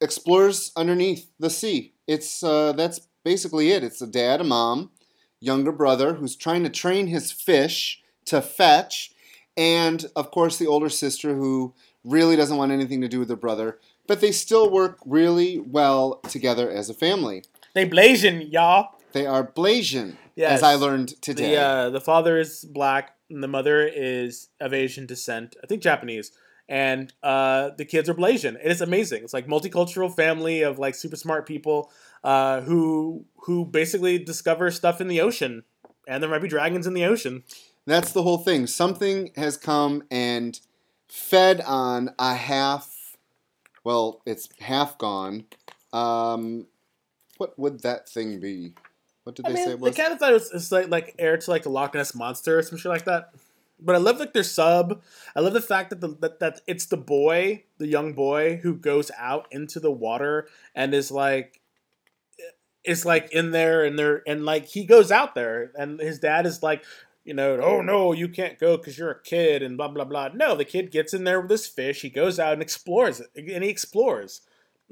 [0.00, 1.94] explores underneath the sea.
[2.06, 3.84] It's uh, that's basically it.
[3.84, 4.90] It's a dad, a mom,
[5.40, 9.12] younger brother who's trying to train his fish to fetch,
[9.56, 11.74] and of course the older sister who
[12.04, 13.78] really doesn't want anything to do with her brother.
[14.08, 17.44] But they still work really well together as a family.
[17.74, 18.88] They blazing, y'all.
[19.12, 20.52] They are Blasian, Yes.
[20.52, 21.50] as I learned today.
[21.54, 25.56] The uh, the father is black and the mother is of Asian descent.
[25.62, 26.32] I think Japanese.
[26.68, 28.54] And uh, the kids are Blasian.
[28.54, 29.24] It is amazing.
[29.24, 31.90] It's like multicultural family of like super smart people
[32.22, 35.64] uh, who who basically discover stuff in the ocean,
[36.06, 37.42] and there might be dragons in the ocean.
[37.84, 38.66] That's the whole thing.
[38.68, 40.58] Something has come and
[41.08, 43.16] fed on a half.
[43.84, 45.46] Well, it's half gone.
[45.92, 46.66] Um,
[47.38, 48.74] what would that thing be?
[49.24, 49.96] What did I they say mean, they was?
[49.96, 52.58] kind of thought it was it's like like heir to like a Loch Ness monster
[52.58, 53.32] or some shit like that.
[53.80, 55.02] but I love like their sub.
[55.36, 58.74] I love the fact that the that, that it's the boy, the young boy who
[58.74, 61.60] goes out into the water and is like
[62.84, 66.46] is like in there and there and like he goes out there and his dad
[66.46, 66.84] is like
[67.24, 70.28] you know oh no you can't go because you're a kid and blah blah blah
[70.34, 73.28] no the kid gets in there with his fish he goes out and explores it
[73.36, 74.40] and he explores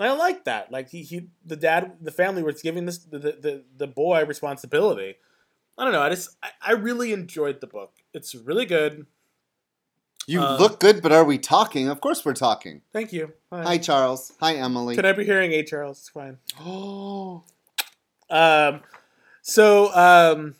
[0.00, 3.18] and i like that like he, he the dad the family was giving this the,
[3.18, 5.14] the the boy responsibility
[5.78, 9.06] i don't know i just I, I really enjoyed the book it's really good
[10.26, 11.88] You Uh, look good, but are we talking?
[11.88, 12.82] Of course we're talking.
[12.92, 13.62] thank you Hi.
[13.64, 14.32] Hi, Charles.
[14.40, 14.94] Hi, Emily.
[14.96, 17.42] could i be hearing a charles it's fine Oh,
[18.30, 18.80] um
[19.42, 20.54] so um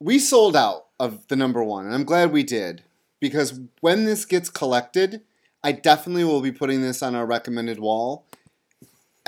[0.00, 2.82] we sold out of the number one, and I'm glad we did
[3.20, 5.22] because when this gets collected,
[5.64, 8.24] I definitely will be putting this on our recommended wall.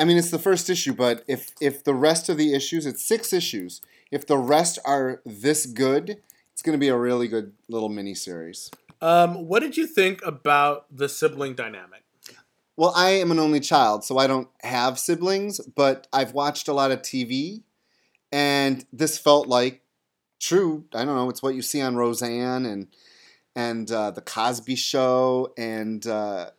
[0.00, 3.04] I mean, it's the first issue, but if if the rest of the issues, it's
[3.04, 3.82] six issues.
[4.10, 8.14] If the rest are this good, it's going to be a really good little mini
[8.14, 8.70] series.
[9.02, 12.02] um what did you think about the sibling dynamic
[12.76, 16.72] Well, I am an only child, so I don't have siblings, but I've watched a
[16.72, 17.62] lot of TV,
[18.32, 19.82] and this felt like
[20.38, 20.84] true.
[20.94, 21.28] I don't know.
[21.28, 22.88] It's what you see on Roseanne and
[23.54, 26.50] and uh, the Cosby Show and uh,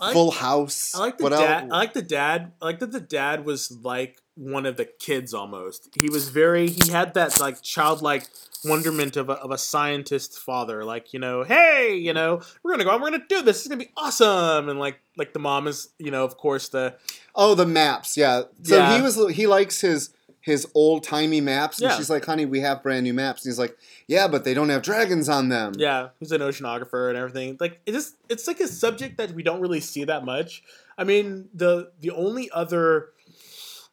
[0.00, 0.94] like- Full House.
[0.94, 1.62] I like the What dad.
[1.64, 1.72] else?
[1.72, 2.52] I like the dad.
[2.60, 5.88] I like that the dad was like one of the kids almost.
[6.00, 6.68] He was very.
[6.68, 8.26] He had that like childlike
[8.64, 10.84] wonderment of a, of a scientist father.
[10.84, 12.90] Like you know, hey, you know, we're gonna go.
[12.90, 13.58] out, We're gonna do this.
[13.58, 14.68] It's gonna be awesome.
[14.68, 16.94] And like like the mom is, you know, of course the
[17.36, 18.16] Oh, the maps.
[18.16, 18.42] Yeah.
[18.62, 18.96] So Yeah.
[18.96, 19.34] he was.
[19.36, 20.10] He likes his
[20.44, 21.96] his old timey maps, and Yeah.
[21.96, 23.76] she's like, "Honey, we have brand new maps." And he's like,
[24.06, 27.56] "Yeah, but they don't have dragons on them." yeah, he's an oceanographer and everything.
[27.58, 30.62] Like it just it's like a subject that we don't really see that much.
[30.98, 33.10] I mean, the the only other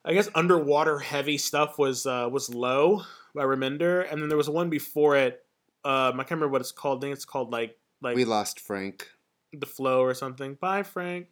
[0.03, 4.49] I guess underwater heavy stuff was uh, was Low by Remender, and then there was
[4.49, 5.45] one before it.
[5.85, 6.99] Um, I can't remember what it's called.
[6.99, 9.07] I think it's called like like We lost Frank.
[9.53, 10.55] the flow or something.
[10.55, 11.27] Bye, Frank.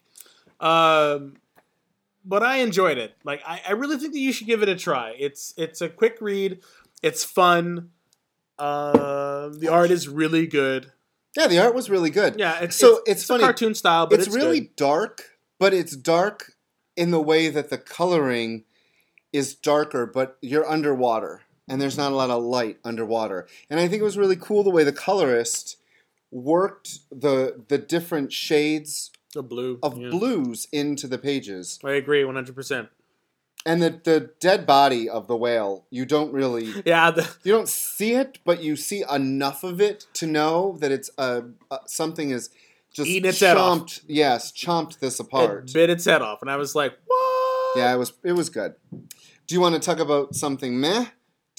[0.59, 1.35] Um,
[2.29, 3.15] but I enjoyed it.
[3.23, 5.15] Like I, I really think that you should give it a try.
[5.17, 6.59] It's it's a quick read.
[7.01, 7.89] It's fun.
[8.59, 10.91] Um, the art is really good.
[11.35, 12.37] Yeah, the art was really good.
[12.37, 13.43] Yeah, it's So, it's, it's a funny.
[13.43, 14.75] cartoon style, but it's, it's, really good.
[14.75, 16.53] dark, but it's dark
[16.97, 18.65] in the way that the coloring
[19.31, 23.47] is darker, but you're underwater and there's not a lot of light underwater.
[23.69, 25.77] And I think it was really cool the way the colorist
[26.31, 30.09] worked the the different shades the blue of yeah.
[30.09, 31.79] blues into the pages.
[31.83, 32.89] I agree, one hundred percent.
[33.65, 37.69] And the the dead body of the whale, you don't really Yeah, the, you don't
[37.69, 42.31] see it, but you see enough of it to know that it's uh, uh something
[42.31, 42.49] is
[42.91, 43.79] just Eating its head off.
[43.79, 44.01] chomped.
[44.07, 45.69] Yes, chomped this apart.
[45.69, 48.49] it bit its head off, and I was like, "What?" Yeah, it was it was
[48.49, 48.75] good.
[48.91, 51.05] Do you want to talk about something meh?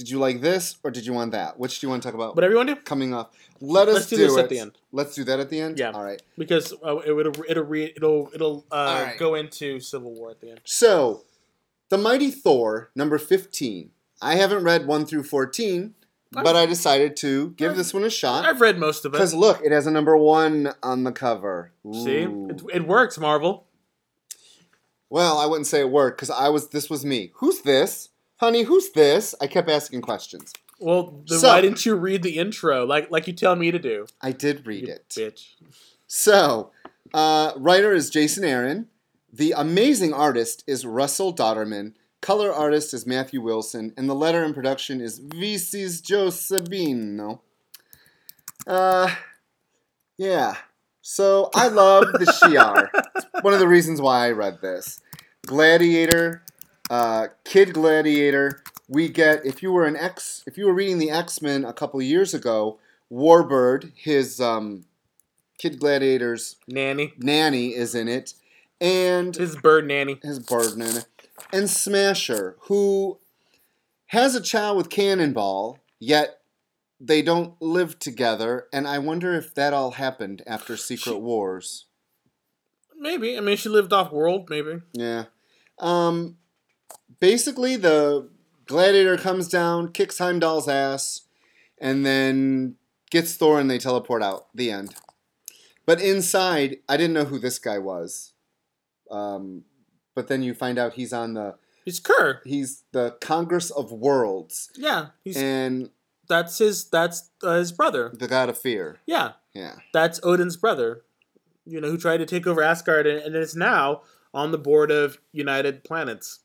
[0.00, 1.58] Did you like this or did you want that?
[1.58, 2.34] Which do you want to talk about?
[2.34, 3.34] Whatever you want to do, coming up.
[3.60, 4.40] Let us Let's do this it.
[4.40, 4.72] at the end.
[4.92, 5.78] Let's do that at the end.
[5.78, 5.90] Yeah.
[5.90, 6.22] All right.
[6.38, 9.18] because uh, it, it'll it'll re- it'll it'll uh, right.
[9.18, 10.62] go into Civil War at the end.
[10.64, 11.24] So,
[11.90, 13.90] the Mighty Thor number fifteen.
[14.22, 15.94] I haven't read one through fourteen,
[16.32, 19.18] but I decided to give this one a shot I've read most of it.
[19.18, 21.72] because look, it has a number one on the cover.
[21.92, 23.66] See, it, it works, Marvel.
[25.10, 26.70] Well, I wouldn't say it worked because I was.
[26.70, 27.32] This was me.
[27.34, 28.08] Who's this,
[28.40, 28.62] honey?
[28.64, 29.34] Who's this?
[29.40, 30.52] I kept asking questions.
[30.80, 33.78] Well, then So- why didn't you read the intro like like you tell me to
[33.78, 34.06] do?
[34.20, 35.08] I did read you it.
[35.10, 35.54] bitch.
[36.06, 36.72] So,
[37.14, 38.88] uh, writer is Jason Aaron.
[39.32, 41.92] The amazing artist is Russell Dauterman.
[42.20, 43.92] Color artist is Matthew Wilson.
[43.96, 47.40] And the letter in production is VC's Joe Sabino.
[48.66, 49.14] Uh,
[50.18, 50.56] yeah.
[51.02, 52.88] So, I love the Shi'ar.
[53.16, 55.00] It's one of the reasons why I read this.
[55.46, 56.42] Gladiator,
[56.90, 58.62] uh, Kid Gladiator.
[58.88, 61.72] We get, if you were an X, if you were reading the X Men a
[61.72, 62.78] couple years ago,
[63.10, 64.84] Warbird, his um,
[65.58, 68.34] Kid Gladiator's Nanny, nanny is in it,
[68.80, 70.18] and his bird nanny.
[70.22, 71.00] his bird nanny,
[71.52, 73.18] and Smasher, who
[74.06, 76.40] has a child with Cannonball, yet
[77.00, 81.84] they don't live together, and I wonder if that all happened after Secret She- Wars.
[82.96, 83.36] Maybe.
[83.36, 84.50] I mean, she lived off world.
[84.50, 84.82] Maybe.
[84.92, 85.24] Yeah.
[85.78, 86.36] Um,
[87.20, 88.28] basically, the
[88.66, 91.22] Gladiator comes down, kicks Heimdall's ass,
[91.78, 92.76] and then
[93.10, 94.46] gets Thor and they teleport out.
[94.54, 94.94] The end.
[95.86, 98.32] But inside, I didn't know who this guy was.
[99.10, 99.64] Um,
[100.14, 102.42] but then you find out he's on the He's Kerr.
[102.44, 105.90] he's the Congress of Worlds Yeah, he's and
[106.28, 108.12] that's his that's uh, his brother.
[108.14, 108.98] the God of Fear.
[109.06, 109.76] Yeah, Yeah.
[109.92, 111.02] that's Odin's brother.
[111.66, 114.02] You know, who tried to take over Asgard and, and is now
[114.32, 116.39] on the board of United Planets.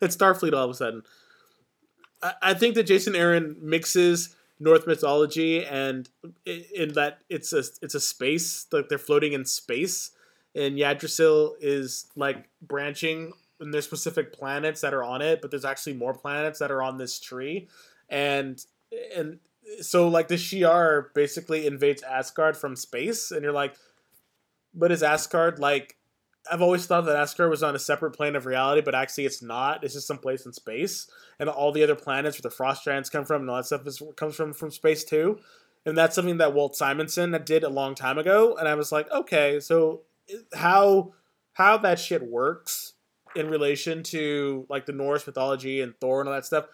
[0.00, 1.02] It's Starfleet all of a sudden.
[2.22, 6.08] I, I think that Jason Aaron mixes Norse mythology, and
[6.44, 10.10] in that it's a it's a space like they're floating in space,
[10.54, 15.64] and Yggdrasil is like branching, and there's specific planets that are on it, but there's
[15.64, 17.68] actually more planets that are on this tree,
[18.10, 18.62] and
[19.16, 19.38] and
[19.80, 23.74] so like the Shi'ar basically invades Asgard from space, and you're like,
[24.74, 25.96] but is Asgard like?
[26.50, 29.42] I've always thought that Asgard was on a separate plane of reality, but actually it's
[29.42, 29.84] not.
[29.84, 31.06] It's just some place in space,
[31.38, 33.86] and all the other planets where the frost giants come from and all that stuff
[33.86, 35.38] is comes from from space too.
[35.86, 39.10] And that's something that Walt Simonson did a long time ago, and I was like,
[39.10, 40.02] okay, so
[40.54, 41.14] how
[41.54, 42.94] how that shit works
[43.36, 46.66] in relation to like the Norse mythology and Thor and all that stuff,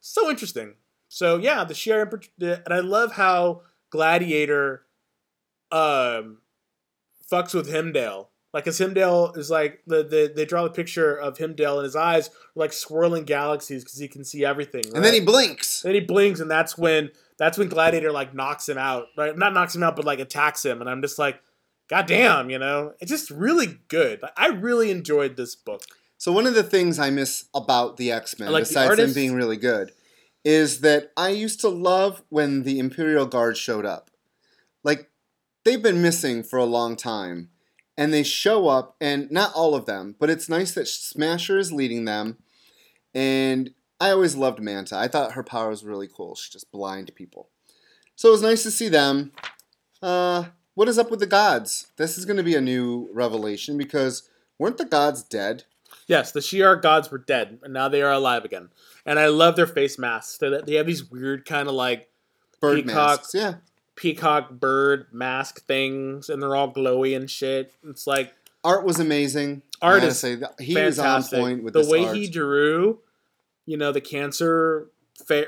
[0.00, 0.74] so interesting.
[1.08, 1.74] So yeah, the
[2.38, 4.86] the- and I love how Gladiator
[5.72, 6.38] um
[7.30, 8.29] fucks with Heimdall.
[8.52, 11.94] Like, as Heimdall is like the, the they draw the picture of Heimdall and his
[11.94, 14.84] eyes are like swirling galaxies because he can see everything.
[14.94, 15.26] And then he right?
[15.26, 15.82] blinks.
[15.82, 19.06] then he blinks, and that's when that's when Gladiator like knocks him out.
[19.16, 19.36] Right?
[19.36, 20.80] not knocks him out, but like attacks him.
[20.80, 21.40] And I'm just like,
[21.88, 24.20] God damn, you know, it's just really good.
[24.36, 25.82] I really enjoyed this book.
[26.18, 29.14] So one of the things I miss about the X Men, like the besides them
[29.14, 29.92] being really good,
[30.44, 34.10] is that I used to love when the Imperial Guard showed up.
[34.84, 35.10] Like
[35.64, 37.48] they've been missing for a long time,
[38.00, 41.70] and they show up, and not all of them, but it's nice that Smasher is
[41.70, 42.38] leading them.
[43.14, 44.96] And I always loved Manta.
[44.96, 46.34] I thought her power was really cool.
[46.34, 47.50] She just blind people.
[48.16, 49.32] So it was nice to see them.
[50.00, 51.92] Uh, what is up with the gods?
[51.98, 54.26] This is going to be a new revelation because
[54.58, 55.64] weren't the gods dead?
[56.06, 58.70] Yes, the Shi'ar gods were dead, and now they are alive again.
[59.04, 60.38] And I love their face masks.
[60.38, 62.08] They, they have these weird kind of like
[62.62, 62.94] Bird Peacock.
[62.94, 63.56] masks, yeah.
[64.00, 67.74] Peacock bird mask things, and they're all glowy and shit.
[67.86, 68.32] It's like
[68.64, 69.60] Art was amazing.
[69.82, 71.04] Art is say he fantastic.
[71.04, 72.16] was on point with the way art.
[72.16, 73.00] he drew,
[73.66, 74.88] you know, the cancer,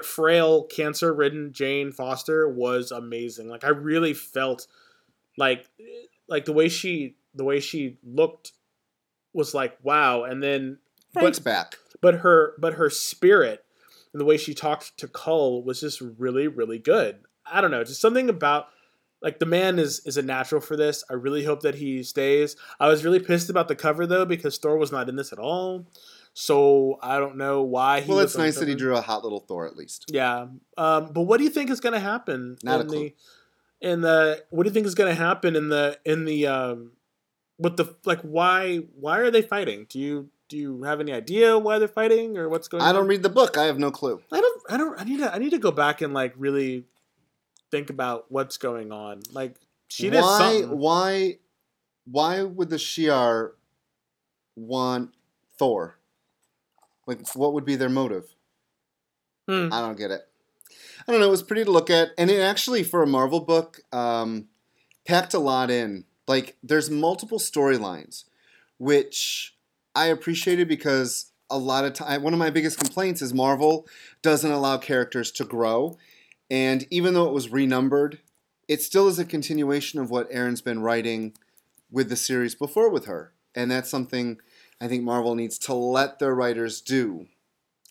[0.03, 3.49] frail, cancer-ridden Jane Foster was amazing.
[3.49, 4.67] Like I really felt
[5.39, 5.67] like,
[6.29, 8.53] like the way she, the way she looked
[9.33, 10.25] was like wow.
[10.25, 10.79] And then,
[11.15, 11.79] Frank's but back.
[12.03, 13.65] but her, but her spirit
[14.13, 17.21] and the way she talked to Cull was just really, really good.
[17.51, 18.67] I don't know, just something about
[19.23, 21.05] like the man is is a natural for this.
[21.09, 22.57] I really hope that he stays.
[22.81, 25.39] I was really pissed about the cover though because Thor was not in this at
[25.39, 25.87] all.
[26.35, 28.11] So I don't know why he.
[28.11, 30.07] Well, it's nice that he drew a hot little Thor at least.
[30.09, 33.15] Yeah, um, but what do you think is going to happen Not in the
[33.81, 34.43] in the?
[34.51, 36.93] What do you think is going to happen in the in the um,
[37.59, 38.23] with the like?
[38.23, 39.87] Why why are they fighting?
[39.91, 42.83] Do you do you have any idea why they're fighting or what's going?
[42.83, 42.95] I on?
[42.95, 43.59] I don't read the book.
[43.59, 44.23] I have no clue.
[44.33, 44.63] I don't.
[44.71, 45.01] I don't.
[45.01, 45.35] I need to.
[45.35, 46.87] I need to go back and like really
[47.73, 49.23] think about what's going on.
[49.33, 49.57] Like
[49.89, 50.39] she did why?
[50.39, 50.79] something.
[50.79, 51.39] Why?
[52.05, 53.53] Why would the Shi'ar
[54.55, 55.11] want
[55.59, 55.99] Thor?
[57.07, 58.35] Like, what would be their motive?
[59.49, 59.69] Hmm.
[59.73, 60.23] I don't get it.
[61.07, 61.27] I don't know.
[61.27, 64.47] It was pretty to look at, and it actually, for a Marvel book, um,
[65.07, 66.05] packed a lot in.
[66.29, 68.25] Like, there's multiple storylines,
[68.79, 69.57] which
[69.95, 73.87] I appreciated because a lot of time, one of my biggest complaints is Marvel
[74.23, 75.99] doesn't allow characters to grow,
[76.53, 78.21] and even though it was renumbered,
[78.69, 81.33] it still is a continuation of what Aaron's been writing
[81.91, 84.39] with the series before with her, and that's something
[84.81, 87.27] I think Marvel needs to let their writers do.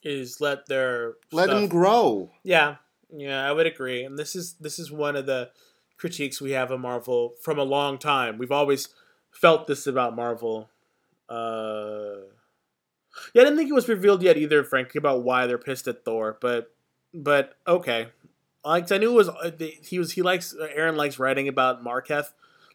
[0.03, 2.31] Is let their Let stuff- them grow.
[2.43, 2.75] Yeah,
[3.11, 4.03] yeah, I would agree.
[4.03, 5.49] And this is this is one of the
[5.97, 8.37] critiques we have of Marvel from a long time.
[8.37, 8.89] We've always
[9.31, 10.69] felt this about Marvel.
[11.29, 12.25] Uh,
[13.33, 16.03] yeah, I didn't think it was revealed yet either, frankly, about why they're pissed at
[16.03, 16.37] Thor.
[16.41, 16.73] But
[17.13, 18.07] but okay,
[18.63, 19.51] like I knew it was uh,
[19.83, 22.31] he was he likes Aaron likes writing about Malekith,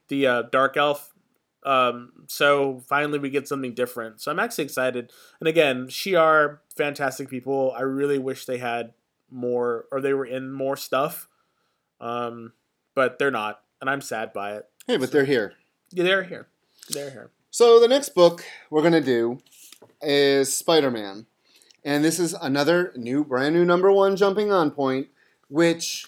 [0.08, 1.12] the uh, dark elf.
[1.64, 4.20] Um, so finally we get something different.
[4.20, 5.12] So I'm actually excited.
[5.40, 7.74] And again, Shi'ar, fantastic people.
[7.76, 8.92] I really wish they had
[9.30, 11.28] more or they were in more stuff.
[12.00, 12.52] Um,
[12.94, 14.68] but they're not, and I'm sad by it.
[14.86, 15.54] Hey, but they're here.
[15.90, 16.48] Yeah, they're here.
[16.90, 17.30] They're here.
[17.50, 19.38] So the next book we're gonna do
[20.02, 21.26] is Spider-Man,
[21.84, 25.08] and this is another new, brand new number one jumping on point,
[25.48, 26.06] which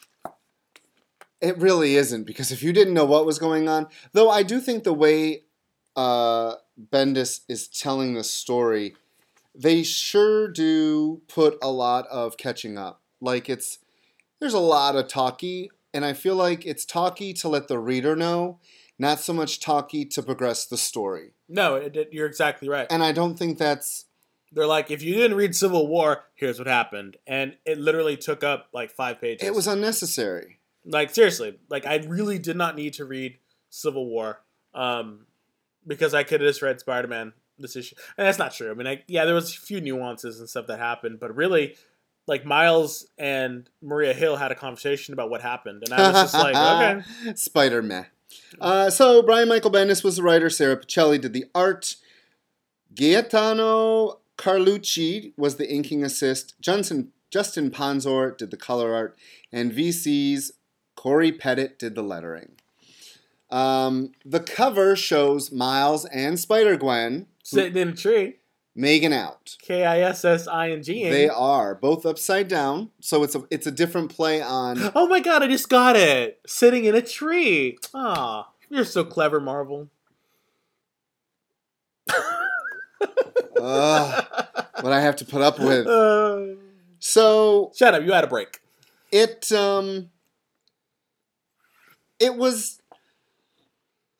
[1.40, 4.60] it really isn't because if you didn't know what was going on, though, I do
[4.60, 5.44] think the way
[5.96, 6.54] uh,
[6.92, 8.94] Bendis is telling the story,
[9.54, 13.00] they sure do put a lot of catching up.
[13.20, 13.78] Like it's
[14.40, 18.14] there's a lot of talky, and I feel like it's talky to let the reader
[18.14, 18.60] know,
[18.98, 21.32] not so much talky to progress the story.
[21.48, 22.86] No, it, it- you're exactly right.
[22.90, 24.04] And I don't think that's
[24.52, 28.42] They're like, if you didn't read Civil War, here's what happened, and it literally took
[28.42, 29.46] up like five pages.
[29.46, 30.58] it was unnecessary.
[30.86, 33.38] like seriously, like I really did not need to read
[33.70, 34.40] Civil War,
[34.74, 35.26] um,
[35.86, 38.70] because I could have just read Spider Man this issue, and that's not true.
[38.70, 41.76] I mean, I, yeah, there was a few nuances and stuff that happened, but really,
[42.26, 46.34] like Miles and Maria Hill had a conversation about what happened, and I was just
[46.34, 48.06] like, okay, Spider Man.
[48.60, 50.48] Uh, so Brian Michael Bendis was the writer.
[50.48, 51.96] Sara Pichelli did the art.
[52.94, 56.54] Gaetano Carlucci was the inking assist.
[56.60, 59.18] Johnson, Justin Ponsor did the color art,
[59.52, 60.52] and VC's
[60.94, 62.52] Cory Petit did the lettering.
[63.50, 68.36] Um, the cover shows Miles and Spider Gwen sitting in a tree.
[68.76, 69.56] making out.
[69.62, 71.08] K I S S I N G.
[71.08, 74.78] They are both upside down, so it's a it's a different play on.
[74.94, 76.40] Oh my god, I just got it.
[76.46, 77.78] Sitting in a tree.
[77.94, 79.88] Ah, you're so clever, Marvel.
[83.60, 84.24] Ugh,
[84.80, 85.86] what I have to put up with.
[85.98, 86.54] Uh,
[87.00, 88.60] So shut up, you had a break.
[89.12, 90.10] it um
[92.18, 92.80] it was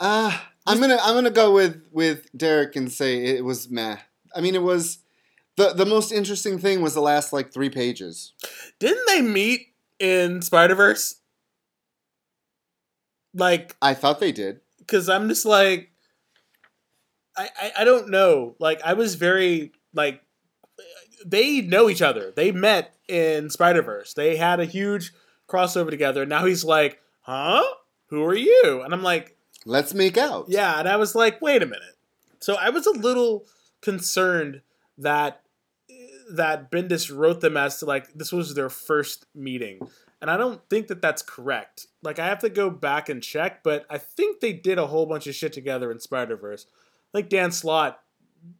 [0.00, 0.36] uh
[0.66, 3.96] I'm gonna I'm gonna go with with Derek and say it was meh.
[4.34, 4.98] I mean it was
[5.56, 8.32] the the most interesting thing was the last like three pages.
[8.78, 9.68] Didn't they meet
[9.98, 11.16] in Spider Verse?
[13.34, 14.60] Like, I thought they did.
[14.78, 15.90] because I'm just like,
[17.38, 18.56] I, I I don't know.
[18.58, 20.22] Like, I was very like,
[21.24, 22.32] they know each other.
[22.34, 24.12] They met in Spider Verse.
[24.12, 25.12] They had a huge
[25.48, 26.22] crossover together.
[26.22, 27.64] And now he's like, huh?
[28.08, 28.82] Who are you?
[28.84, 30.46] And I'm like, Let's make out.
[30.48, 31.96] Yeah, and I was like, wait a minute.
[32.40, 33.46] So I was a little
[33.82, 34.62] concerned
[34.96, 35.42] that
[36.30, 39.80] that Bendis wrote them as to like this was their first meeting.
[40.20, 41.86] And I don't think that that's correct.
[42.02, 45.06] Like I have to go back and check, but I think they did a whole
[45.06, 46.66] bunch of shit together in Spider-Verse.
[47.12, 48.00] Like Dan Slott,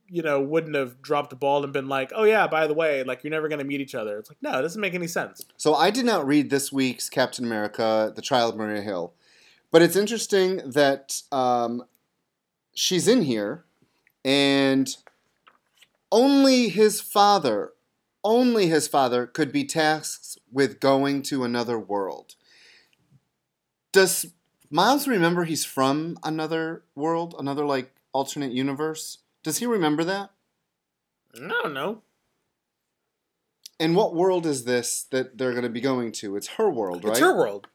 [0.09, 3.03] you know, wouldn't have dropped the ball and been like, "Oh yeah, by the way,
[3.05, 5.07] like you're never going to meet each other." It's like, "No, it doesn't make any
[5.07, 9.13] sense." So I did not read this week's Captain America: The Trial of Maria Hill,
[9.71, 11.85] but it's interesting that um,
[12.75, 13.65] she's in here,
[14.25, 14.97] and
[16.11, 17.73] only his father,
[18.25, 22.35] only his father could be tasked with going to another world.
[23.93, 24.27] Does
[24.71, 29.19] Miles remember he's from another world, another like alternate universe?
[29.45, 30.31] Does he remember that?
[31.37, 32.03] I don't know.
[33.79, 36.35] And what world is this that they're going to be going to?
[36.35, 37.13] It's her world, right?
[37.13, 37.69] It's her world.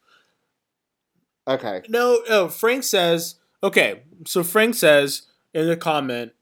[1.48, 1.80] Okay.
[1.88, 2.48] No, no.
[2.48, 4.02] Frank says, okay.
[4.26, 5.22] So Frank says
[5.54, 6.32] in the comment,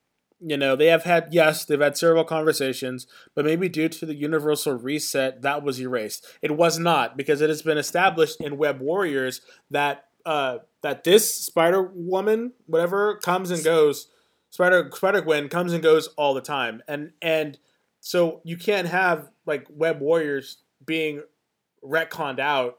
[0.40, 4.16] you know, they have had yes, they've had several conversations, but maybe due to the
[4.16, 6.26] universal reset, that was erased.
[6.42, 11.35] It was not because it has been established in Web Warriors that uh, that this
[11.35, 14.09] Spider Woman, whatever, comes and goes.
[14.51, 17.59] Spider Spider Gwen comes and goes all the time, and and
[18.01, 21.22] so you can't have like Web Warriors being
[21.85, 22.78] retconned out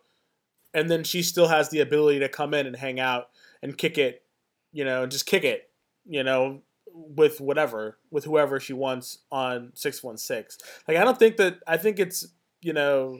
[0.73, 3.29] and then she still has the ability to come in and hang out
[3.61, 4.23] and kick it,
[4.71, 5.69] you know, just kick it,
[6.05, 10.57] you know, with whatever, with whoever she wants on 616.
[10.87, 12.27] Like, I don't think that, I think it's,
[12.61, 13.19] you know,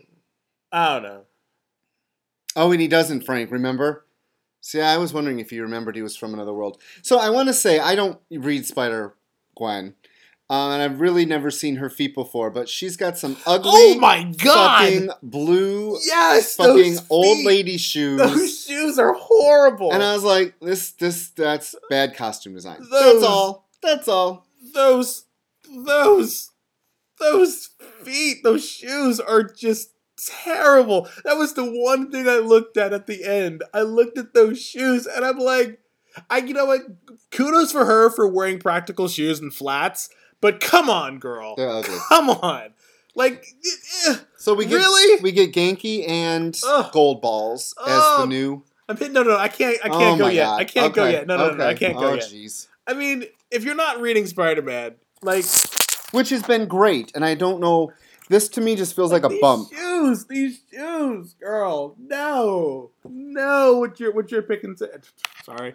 [0.72, 1.22] I don't know.
[2.56, 4.06] Oh, and he doesn't, Frank, remember?
[4.66, 6.78] See, I was wondering if you remembered he was from another world.
[7.01, 9.14] So I want to say, I don't read Spider
[9.57, 9.95] Gwen.
[10.49, 13.97] Uh, and I've really never seen her feet before, but she's got some ugly, Oh
[13.99, 14.84] my god!
[14.84, 16.55] fucking blue, yes!
[16.55, 18.20] fucking old feet- lady shoes.
[18.20, 19.91] Those shoes are horrible.
[19.93, 22.80] and I was like, this, this, that's bad costume design.
[22.89, 23.68] Those- That's all.
[23.82, 24.45] That's all.
[24.74, 25.26] those,
[25.86, 26.51] those,
[27.20, 27.70] those
[28.03, 29.93] feet, those shoes are just
[30.43, 31.07] terrible.
[31.24, 33.63] That was the one thing I looked at at the end.
[33.74, 35.80] I looked at those shoes and I'm like,
[36.30, 36.82] I, you know what?
[37.32, 40.09] Kudos for her for wearing practical shoes and flats,
[40.41, 41.55] but come on, girl.
[41.55, 41.97] They're ugly.
[42.09, 42.74] Come on.
[43.15, 43.45] Like,
[44.07, 45.21] eh, So we get Really?
[45.21, 46.91] we get Ganke and Ugh.
[46.91, 48.63] Goldballs as the new.
[48.89, 50.45] I'm hitting, no, no, I can't, I Oh can't go yet.
[50.45, 50.59] God.
[50.61, 51.28] I can't go yet.
[51.28, 52.24] No, no, no, no, I can't go oh, yet.
[52.24, 52.67] jeez.
[52.86, 55.45] I mean, if you're not reading Spider-Man, like,
[56.11, 57.93] Which has been great, and I don't know.
[58.30, 59.69] This to me just feels like a bump.
[59.69, 60.05] these bump.
[60.05, 61.95] Shoes, these shoes, girl.
[61.99, 63.80] No, no.
[63.80, 64.76] What you're what you're picking?
[64.78, 64.89] To,
[65.43, 65.74] sorry.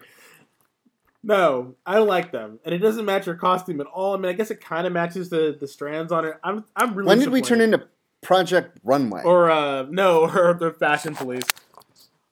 [1.21, 4.13] No, I don't like them, and it doesn't match her costume at all.
[4.13, 6.35] I mean, I guess it kind of matches the the strands on it.
[6.43, 7.07] I'm I'm really.
[7.07, 7.87] When did we turn into
[8.21, 9.23] Project Runway?
[9.23, 11.43] Or uh, no, or the fashion police.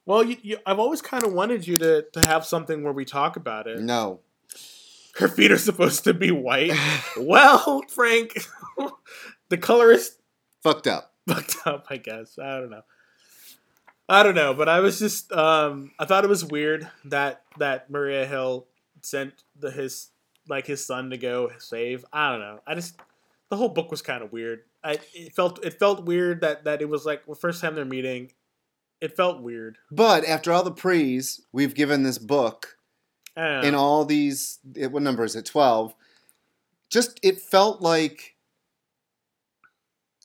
[0.06, 3.06] Well, you, you, I've always kind of wanted you to to have something where we
[3.06, 3.80] talk about it.
[3.80, 4.22] no.
[5.18, 6.74] Her feet are supposed to be white.
[7.18, 8.38] well, Frank,
[9.50, 10.20] the colorist
[10.64, 11.14] Fucked up.
[11.28, 12.38] fucked up, I guess.
[12.40, 12.82] I don't know.
[14.10, 17.90] I don't know, but I was just um I thought it was weird that that
[17.90, 18.68] Maria Hill
[19.02, 20.10] sent the his
[20.50, 22.06] like his son to go save.
[22.14, 22.60] I don't know.
[22.66, 23.00] I just
[23.50, 24.62] the whole book was kind of weird.
[24.84, 27.86] I it felt it felt weird that that it was like the first time they're
[27.86, 28.32] meeting.
[29.02, 29.78] It felt weird.
[29.92, 32.78] But after all the praise we've given this book
[33.36, 35.46] in all these, what number is it?
[35.46, 35.94] Twelve.
[36.90, 38.36] Just it felt like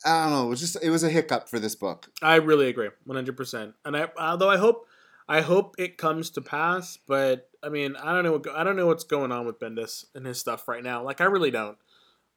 [0.05, 0.47] I don't know.
[0.47, 2.11] It was just it was a hiccup for this book.
[2.23, 3.75] I really agree, one hundred percent.
[3.85, 4.87] And I, although I hope,
[5.29, 8.33] I hope it comes to pass, but I mean, I don't know.
[8.33, 11.03] What, I don't know what's going on with Bendis and his stuff right now.
[11.03, 11.79] Like, I really don't.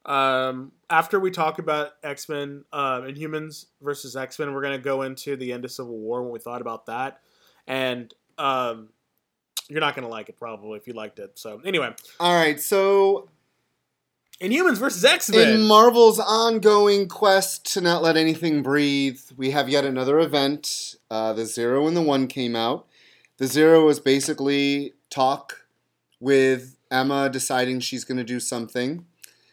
[0.05, 4.77] Um, after we talk about X Men uh, and Humans versus X Men, we're gonna
[4.77, 7.21] go into the end of Civil War when we thought about that,
[7.65, 8.89] and um,
[9.67, 11.39] you're not gonna like it probably if you liked it.
[11.39, 13.29] So anyway, All right, so
[14.41, 15.47] Inhumans versus X Men.
[15.47, 20.95] in Marvel's ongoing quest to not let anything breathe, we have yet another event.
[21.09, 22.85] Uh, the Zero and the One came out.
[23.37, 25.65] The Zero was basically talk
[26.19, 29.05] with Emma deciding she's going to do something.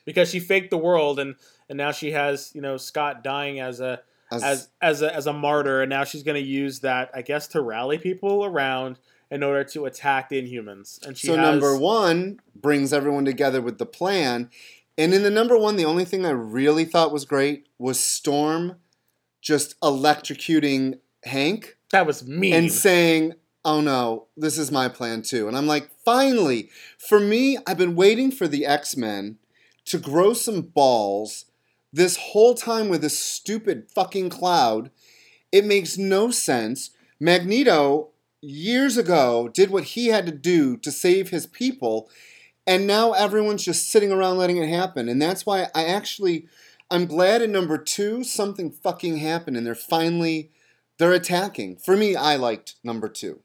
[0.04, 1.36] because she faked the world and
[1.68, 4.00] and now she has you know Scott dying as a
[4.32, 7.22] As, as as a, as a martyr and now she's going to use that I
[7.22, 8.98] guess to rally people around
[9.32, 13.62] in order to attack the Inhumans and she so has, number one brings everyone together
[13.62, 14.50] with the plan.
[14.98, 18.76] And in the number one, the only thing I really thought was great was Storm
[19.40, 21.78] just electrocuting Hank.
[21.92, 23.32] that was mean and saying,
[23.64, 26.68] "Oh no, this is my plan too." And I'm like, "Finally!"
[26.98, 29.38] For me, I've been waiting for the X-Men
[29.86, 31.46] to grow some balls
[31.90, 34.90] this whole time with this stupid fucking cloud.
[35.50, 36.90] It makes no sense.
[37.18, 38.11] Magneto
[38.42, 42.10] years ago did what he had to do to save his people,
[42.66, 45.08] and now everyone's just sitting around letting it happen.
[45.08, 46.46] And that's why I actually
[46.90, 50.50] I'm glad in number 2 something fucking happened and they're finally
[50.98, 51.76] they're attacking.
[51.76, 53.40] For me, I liked number two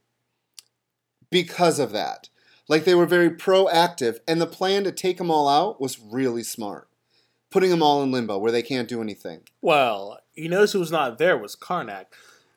[1.31, 2.29] because of that.
[2.67, 6.43] Like they were very proactive, and the plan to take them all out was really
[6.43, 6.89] smart.
[7.49, 9.41] Putting them all in limbo where they can't do anything.
[9.61, 12.07] well he knows who was not there was Karnak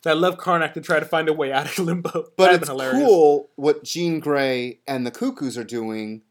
[0.06, 3.04] I love Karnak to try to find a way out of limbo But hilarious.
[3.06, 6.22] cool what Jean Grey and the Cuckoos are doing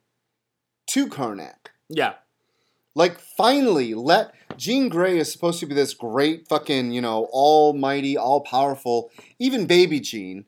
[0.88, 1.70] to Karnak.
[1.88, 2.14] yeah
[2.96, 8.18] Like, finally, let Jean Grey is supposed to be this great fucking, you know, almighty,
[8.18, 10.46] all powerful, even baby Jean,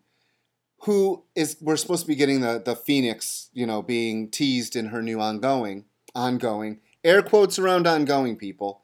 [0.82, 4.88] who is we're supposed to be getting the the Phoenix, you know, being teased in
[4.88, 8.84] her new ongoing, ongoing air quotes around ongoing people.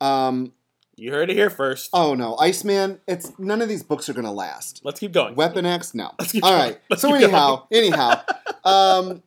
[0.00, 0.52] Um,
[1.00, 4.32] you heard it here first oh no, Iceman, it's none of these books are gonna
[4.32, 4.80] last.
[4.84, 6.10] let's keep going Weapon X, no.
[6.18, 6.76] Let's keep All going.
[6.90, 6.98] right.
[6.98, 8.20] So anyhow, anyhow,
[8.64, 9.22] um,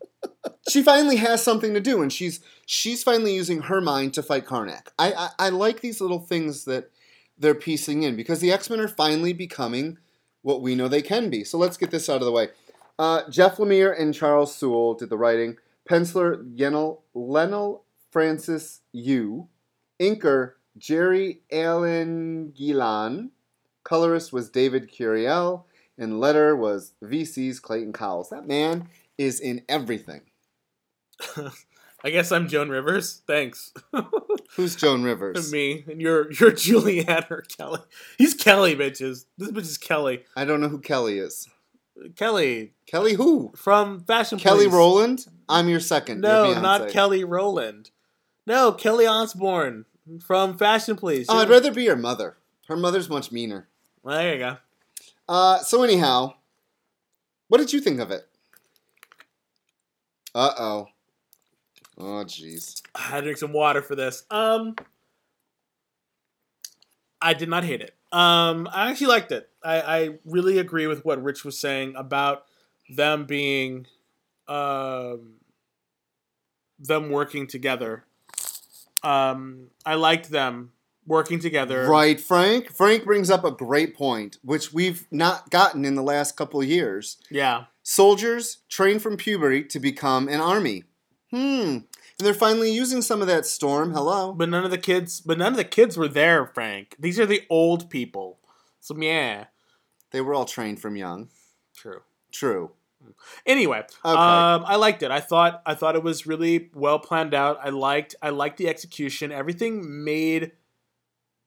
[0.69, 4.45] she finally has something to do, and she's she's finally using her mind to fight
[4.45, 4.87] Karnak.
[4.97, 6.89] I, I I like these little things that
[7.37, 9.97] they're piecing in because the X Men are finally becoming
[10.41, 11.43] what we know they can be.
[11.43, 12.49] So let's get this out of the way.
[12.99, 15.57] Uh, Jeff Lemire and Charles Soule did the writing.
[15.89, 19.47] Penciler Yenel Leinil Francis Yu.
[19.99, 23.29] Inker Jerry Allen Gilan.
[23.83, 25.63] Colorist was David Curiel.
[25.97, 28.29] And letter was VC's Clayton Cowles.
[28.29, 30.21] That man is in everything.
[32.05, 33.71] I guess I'm Joan Rivers thanks
[34.55, 35.51] Who's Joan Rivers?
[35.53, 37.79] me and you're you're Giuliana or Kelly
[38.17, 41.47] he's Kelly bitches this bitch is Kelly I don't know who Kelly is.
[42.17, 43.53] Kelly Kelly who?
[43.55, 44.73] from Fashion Kelly Police.
[44.73, 45.27] Rowland?
[45.47, 46.19] I'm your second.
[46.21, 47.91] No, your not Kelly Rowland.
[48.45, 49.85] No, Kelly Osbourne
[50.25, 51.27] from Fashion Police.
[51.29, 52.37] Oh, I'd rather be your mother.
[52.67, 53.67] Her mother's much meaner.
[54.03, 54.57] Well, there you go.
[55.27, 56.33] Uh, so anyhow,
[57.47, 58.27] what did you think of it?
[60.35, 60.87] Uh oh.
[61.97, 62.81] Oh jeez.
[62.95, 64.23] I had to drink some water for this.
[64.31, 64.75] Um,
[67.21, 67.95] I did not hate it.
[68.11, 69.49] Um, I actually liked it.
[69.63, 72.45] I, I really agree with what Rich was saying about
[72.89, 73.87] them being,
[74.47, 75.35] um,
[76.79, 78.03] them working together.
[79.03, 80.71] Um, I liked them
[81.05, 81.87] working together.
[81.89, 82.71] Right, Frank.
[82.71, 86.67] Frank brings up a great point, which we've not gotten in the last couple of
[86.67, 87.17] years.
[87.29, 87.65] Yeah.
[87.83, 90.85] Soldiers train from puberty to become an army.
[91.31, 91.79] Hmm.
[92.19, 93.91] And they're finally using some of that storm.
[93.91, 94.33] Hello.
[94.33, 95.19] But none of the kids.
[95.19, 96.95] But none of the kids were there, Frank.
[96.99, 98.39] These are the old people.
[98.79, 99.45] So yeah,
[100.11, 101.29] They were all trained from young.
[101.75, 102.01] true.
[102.31, 102.71] True.
[103.45, 105.11] Anyway, um, I liked it.
[105.11, 107.59] I thought I thought it was really well planned out.
[107.61, 109.31] I liked I liked the execution.
[109.31, 110.53] Everything made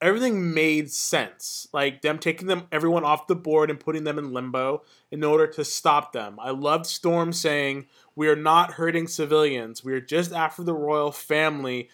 [0.00, 1.66] everything made sense.
[1.72, 5.46] Like them taking them everyone off the board and putting them in limbo in order
[5.46, 6.38] to stop them.
[6.40, 9.84] I loved Storm saying, "We are not hurting civilians.
[9.84, 11.88] We are just after the royal family."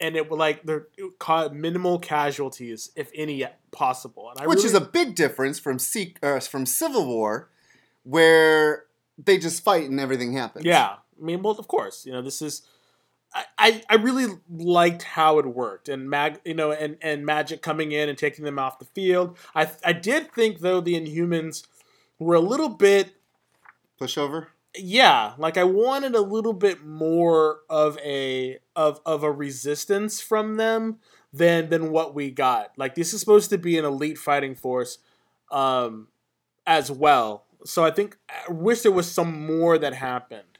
[0.00, 0.86] And it would like there
[1.18, 4.30] caused minimal casualties, if any possible.
[4.30, 7.50] And I Which really, is a big difference from Se- uh, from Civil War,
[8.04, 8.84] where
[9.22, 10.64] they just fight and everything happens.
[10.64, 12.62] Yeah, I mean, well, of course, you know, this is.
[13.58, 17.92] I, I, really liked how it worked, and mag, you know, and, and magic coming
[17.92, 19.36] in and taking them off the field.
[19.54, 21.66] I I did think though the Inhumans
[22.18, 23.16] were a little bit,
[24.00, 24.46] Pushover.
[24.74, 30.56] yeah, like I wanted a little bit more of a of of a resistance from
[30.56, 30.98] them.
[31.32, 32.72] than than what we got.
[32.76, 34.98] Like this is supposed to be an elite fighting force,
[35.50, 36.08] um,
[36.66, 37.44] as well.
[37.64, 40.58] So I think I wish there was some more that happened.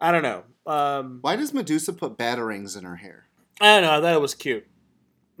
[0.00, 0.44] I don't know.
[0.66, 3.26] Um, Why does Medusa put batarangs in her hair?
[3.60, 3.98] I don't know.
[3.98, 4.66] I thought it was cute.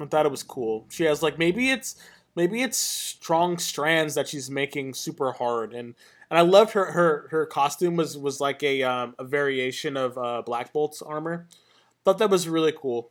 [0.00, 0.86] I thought it was cool.
[0.90, 1.96] She has like maybe it's
[2.34, 5.94] maybe it's strong strands that she's making super hard, and
[6.30, 10.16] and I loved her her her costume was was like a um, a variation of
[10.18, 11.46] uh, Black Bolt's armor.
[12.04, 13.10] Thought that was really cool.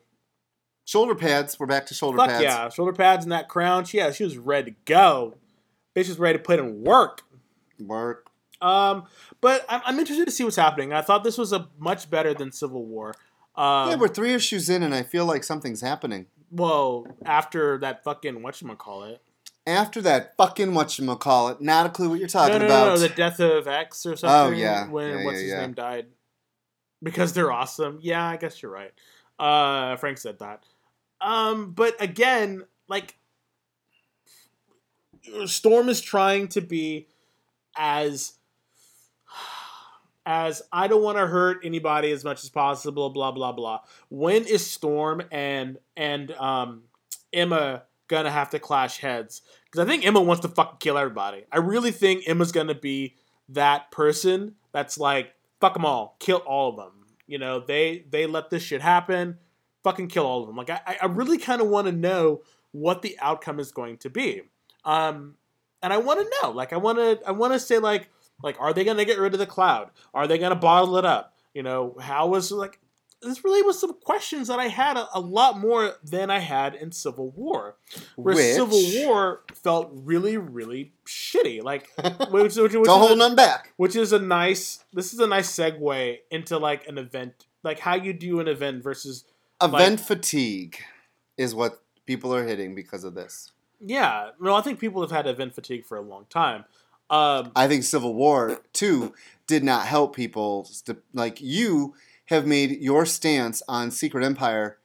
[0.86, 1.60] Shoulder pads.
[1.60, 2.44] We're back to shoulder Fuck pads.
[2.44, 3.86] yeah, shoulder pads and that crown.
[3.86, 5.36] She, yeah, she was ready to go.
[5.96, 7.22] Bitch was ready to put in work.
[7.88, 8.28] Work.
[8.62, 9.06] Um,
[9.42, 10.94] but I'm, I'm interested to see what's happening.
[10.94, 13.16] I thought this was a much better than Civil War.
[13.56, 16.28] Um, yeah, we're three issues in, and I feel like something's happening.
[16.52, 19.18] well after that fucking whatchamacallit.
[19.68, 22.86] After that fucking whatchamacallit, not a clue what you're talking no, no, about.
[22.86, 24.56] No, the death of X or something.
[24.56, 24.88] Oh, yeah.
[24.88, 25.62] When Yeah, what's yeah, his yeah.
[25.62, 26.06] name died.
[27.04, 28.00] Because they're awesome.
[28.02, 28.92] Yeah, I guess you're right.
[29.38, 30.64] Uh, Frank said that.
[31.20, 33.16] Um, but again, like
[35.46, 37.08] Storm is trying to be
[37.78, 38.34] as
[40.26, 43.82] as I don't want to hurt anybody as much as possible, blah blah blah.
[44.10, 46.84] When is Storm and and um
[47.34, 49.42] Emma gonna have to clash heads?
[49.66, 51.46] Because I think Emma wants to fucking kill everybody.
[51.52, 53.16] I really think Emma's gonna be
[53.50, 57.06] that person that's like fuck them all, kill all of them.
[57.28, 59.38] You know, they they let this shit happen,
[59.84, 60.56] fucking kill all of them.
[60.56, 62.42] Like I I really kind of want to know
[62.72, 64.42] what the outcome is going to be.
[64.86, 65.36] Um,
[65.82, 68.10] and I want to know, like I want to I want to say like
[68.44, 69.92] like are they gonna get rid of the cloud?
[70.14, 71.36] Are they gonna bottle it up?
[71.54, 72.80] You know, how was like
[73.22, 76.74] this really was some questions that I had a, a lot more than I had
[76.74, 77.76] in Civil War.
[78.16, 81.62] Where Which- Civil War felt really, really shitty.
[81.62, 81.90] Like,
[82.32, 83.74] which, which, which, Don't hold a, none back.
[83.78, 84.84] which is a nice.
[84.94, 88.84] This is a nice segue into like an event, like how you do an event
[88.84, 89.26] versus.
[89.62, 90.80] Event fatigue
[91.38, 93.52] is what people are hitting because of this.
[93.84, 96.66] Yeah, no, I think people have had event fatigue for a long time.
[97.10, 99.14] Um, I think Civil War too
[99.48, 100.70] did not help people.
[101.14, 101.96] Like you
[102.28, 104.78] have made your stance on Secret Empire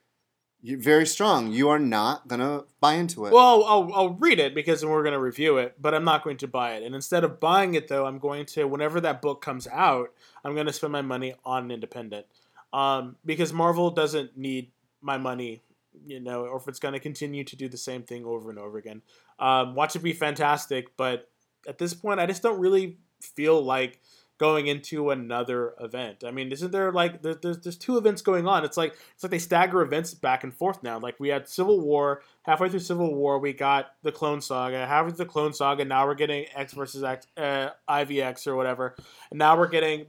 [0.63, 1.53] very strong.
[1.53, 3.33] You are not gonna buy into it.
[3.33, 6.37] Well, I'll, I'll read it because we're going to review it, but I'm not going
[6.39, 6.83] to buy it.
[6.83, 10.13] And instead of buying it, though, I'm going to, whenever that book comes out,
[10.45, 12.27] I'm going to spend my money on an independent.
[12.73, 14.71] Um, because Marvel doesn't need
[15.01, 15.63] my money,
[16.05, 18.59] you know, or if it's going to continue to do the same thing over and
[18.59, 19.03] over again.
[19.39, 21.29] Um, watch it be fantastic, but
[21.69, 24.01] at this point, I just don't really feel like
[24.39, 26.23] going into another event.
[26.27, 28.65] I mean, isn't there like there, there's there's two events going on?
[28.65, 30.99] It's like it's like they stagger events back and forth now.
[30.99, 34.87] Like we had Civil War halfway through Civil War, we got the Clone Saga.
[34.87, 38.95] Halfway through the Clone Saga, now we're getting X versus X, uh, IVX or whatever.
[39.31, 40.07] And now we're getting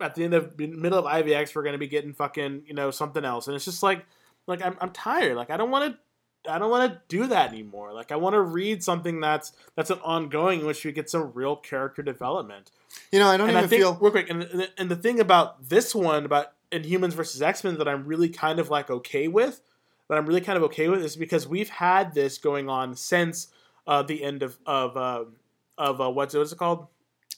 [0.00, 3.24] at the end of middle of IVX, we're gonna be getting fucking you know something
[3.24, 3.46] else.
[3.46, 4.04] And it's just like
[4.46, 5.36] like I'm I'm tired.
[5.36, 5.98] Like I don't want to.
[6.50, 7.92] I don't want to do that anymore.
[7.92, 11.32] Like I want to read something that's that's an ongoing in which we get some
[11.34, 12.70] real character development
[13.12, 13.94] you know, I don't and even I think feel.
[14.00, 17.78] real quick, and, and and the thing about this one about Inhumans versus X Men
[17.78, 19.60] that I'm really kind of like okay with,
[20.08, 23.48] that I'm really kind of okay with, is because we've had this going on since
[23.86, 25.36] uh, the end of of um
[25.78, 26.86] of uh, what's what's it called?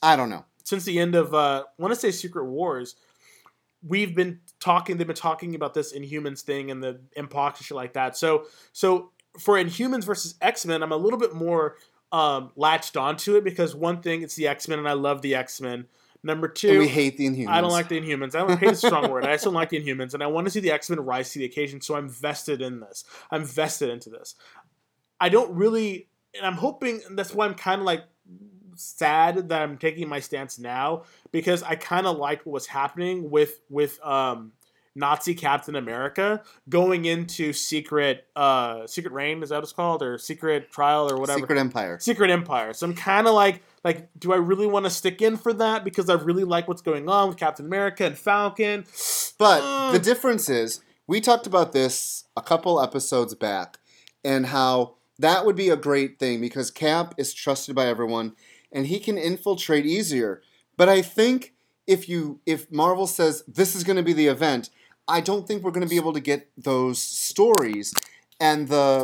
[0.01, 0.45] I don't know.
[0.63, 2.95] Since the end of uh, I want to say Secret Wars,
[3.87, 4.97] we've been talking.
[4.97, 8.17] They've been talking about this Inhumans thing and the M-Pox and shit like that.
[8.17, 11.77] So so for Inhumans versus X Men, I'm a little bit more
[12.11, 15.35] um, latched onto it because one thing, it's the X Men, and I love the
[15.35, 15.87] X Men.
[16.25, 17.49] Number two, And we hate the Inhumans.
[17.49, 18.33] I don't like the Inhumans.
[18.33, 19.25] I don't hate a strong word.
[19.25, 21.33] I just don't like the Inhumans, and I want to see the X Men rise
[21.33, 21.81] to the occasion.
[21.81, 23.03] So I'm vested in this.
[23.29, 24.35] I'm vested into this.
[25.19, 27.01] I don't really, and I'm hoping.
[27.07, 28.05] And that's why I'm kind of like
[28.75, 33.29] sad that I'm taking my stance now because I kind of liked what was happening
[33.29, 34.51] with with um,
[34.95, 39.41] Nazi Captain America going into Secret uh, Secret Reign.
[39.41, 41.39] Is that what it's called, or Secret Trial, or whatever?
[41.39, 41.97] Secret Empire.
[41.99, 42.73] Secret Empire.
[42.73, 45.83] So I'm kind of like, like, do I really want to stick in for that
[45.83, 48.85] because I really like what's going on with Captain America and Falcon?
[49.39, 49.93] But Mm.
[49.93, 53.79] the difference is, we talked about this a couple episodes back,
[54.23, 58.35] and how that would be a great thing because Cap is trusted by everyone,
[58.73, 60.41] and he can infiltrate easier.
[60.75, 61.53] But I think
[61.87, 64.69] if you if Marvel says this is going to be the event,
[65.07, 67.93] I don't think we're going to be able to get those stories
[68.39, 69.03] and the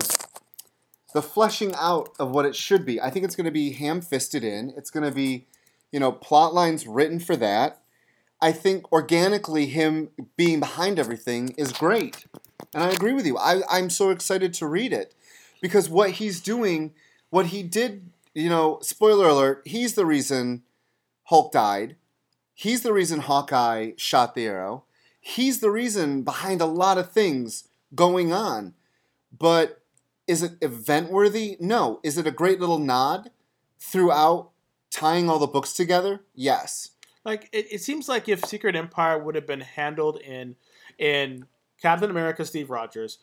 [1.14, 3.02] the fleshing out of what it should be.
[3.02, 4.74] I think it's going to be ham-fisted in.
[4.78, 5.48] It's going to be,
[5.92, 7.82] you know, plot lines written for that.
[8.42, 12.26] I think organically him being behind everything is great.
[12.74, 13.38] And I agree with you.
[13.38, 15.16] I, I'm so excited to read it.
[15.62, 16.94] Because what he's doing,
[17.32, 20.64] what he did, you know, spoiler alert, he's the reason
[21.26, 21.96] Hulk died.
[22.54, 24.84] He's the reason Hawkeye shot the arrow.
[25.22, 28.74] He's the reason behind a lot of things going on.
[29.38, 29.82] but
[30.28, 31.58] is it event worthy?
[31.60, 32.00] No.
[32.04, 33.32] Is it a great little nod
[33.80, 34.52] throughout
[34.92, 36.22] tying all the books together?
[36.36, 36.92] Yes.
[37.26, 40.56] Like it, it seems like if Secret Empire would have been handled in
[41.00, 41.46] in
[41.82, 43.18] Captain America, Steve Rogers,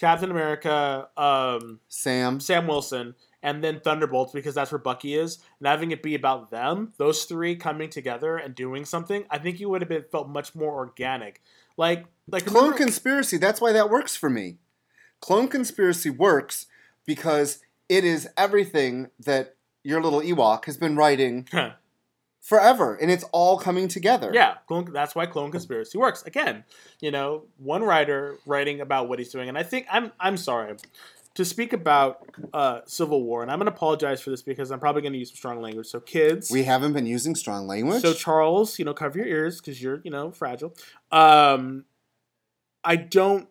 [0.00, 2.40] Captain America, um, Sam.
[2.40, 3.14] Sam Wilson,
[3.48, 7.24] and then Thunderbolts because that's where Bucky is, and having it be about them, those
[7.24, 10.72] three coming together and doing something, I think you would have been felt much more
[10.74, 11.40] organic.
[11.78, 14.58] Like like Clone remember- Conspiracy, that's why that works for me.
[15.20, 16.66] Clone Conspiracy works
[17.06, 21.48] because it is everything that your little Ewok has been writing
[22.42, 24.30] forever, and it's all coming together.
[24.34, 26.22] Yeah, clone, that's why Clone Conspiracy works.
[26.24, 26.64] Again,
[27.00, 30.76] you know, one writer writing about what he's doing, and I think I'm I'm sorry
[31.38, 34.80] to speak about uh, Civil War, and I'm going to apologize for this because I'm
[34.80, 35.86] probably going to use some strong language.
[35.86, 38.02] So, kids, We haven't been using strong language.
[38.02, 40.74] so Charles, you know, cover your ears because you're you know fragile.
[41.12, 41.84] Um,
[42.82, 43.48] I don't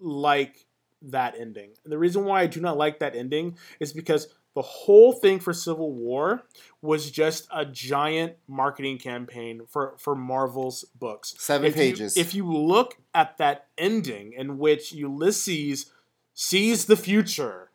[0.00, 0.66] like
[1.02, 1.70] that ending.
[1.84, 5.38] And the reason why I do not like that ending is because the whole thing
[5.38, 6.42] for Civil War
[6.80, 11.34] was just a giant marketing campaign for for Marvel's books.
[11.38, 12.16] Seven If you- pages.
[12.16, 15.92] if you look at that ending in which Ulysses
[16.36, 17.70] sees the future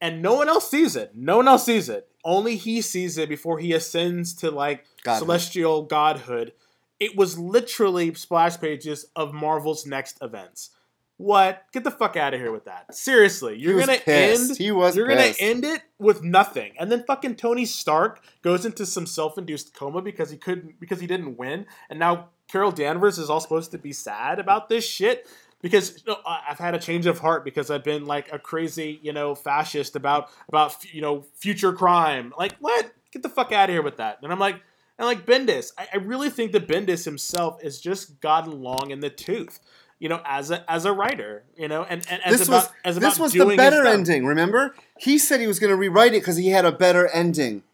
[0.00, 1.12] and no one else sees it.
[1.14, 2.08] No one else sees it.
[2.24, 5.26] Only he sees it before he ascends to like Godhood.
[5.26, 6.52] celestial godhood.
[7.00, 10.70] It was literally splash pages of Marvel's next events.
[11.16, 11.62] What?
[11.72, 12.94] Get the fuck out of here with that.
[12.94, 14.50] Seriously, you're gonna pissed.
[14.50, 15.38] end He was you're pissed.
[15.38, 20.02] gonna end it with nothing, and then fucking Tony Stark goes into some self-induced coma
[20.02, 23.78] because he couldn't because he didn't win, and now Carol Danvers is all supposed to
[23.78, 25.26] be sad about this shit
[25.64, 29.00] because you know, I've had a change of heart because I've been like a crazy
[29.02, 32.34] you know fascist about about you know future crime.
[32.38, 32.92] Like what?
[33.10, 34.18] Get the fuck out of here with that.
[34.22, 34.60] And I'm like.
[34.96, 39.00] And like Bendis, I, I really think that Bendis himself is just gotten long in
[39.00, 39.58] the tooth,
[39.98, 42.72] you know, as a as a writer, you know, and, and as this about was
[42.84, 44.24] as this was the better ending.
[44.24, 47.64] Remember, he said he was going to rewrite it because he had a better ending.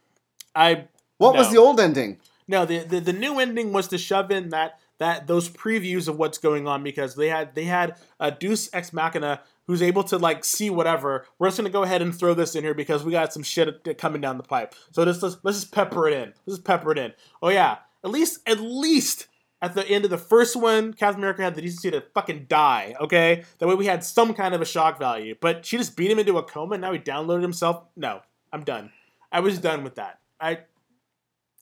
[0.55, 0.85] I
[1.19, 2.21] What was the old ending?
[2.49, 6.19] no the, the the new ending was to shove in that that those previews of
[6.19, 10.19] what's going on because they had they had a Deus Ex Machina who's able to
[10.19, 11.27] like see whatever.
[11.39, 13.99] We're just gonna go ahead and throw this in here because we got some shit
[13.99, 14.75] coming down the pipe.
[14.93, 16.35] So just let's, let's just pepper it in.
[16.47, 17.15] Let's just pepper it in.
[17.43, 19.27] Oh yeah, at least at least.
[19.63, 22.95] At the end of the first one, Captain America had the decency to fucking die,
[22.99, 23.45] okay?
[23.59, 25.35] That way we had some kind of a shock value.
[25.39, 27.85] But she just beat him into a coma and now he downloaded himself.
[27.95, 28.23] No,
[28.55, 28.91] I'm done.
[29.31, 30.19] I was done with that.
[30.41, 30.61] I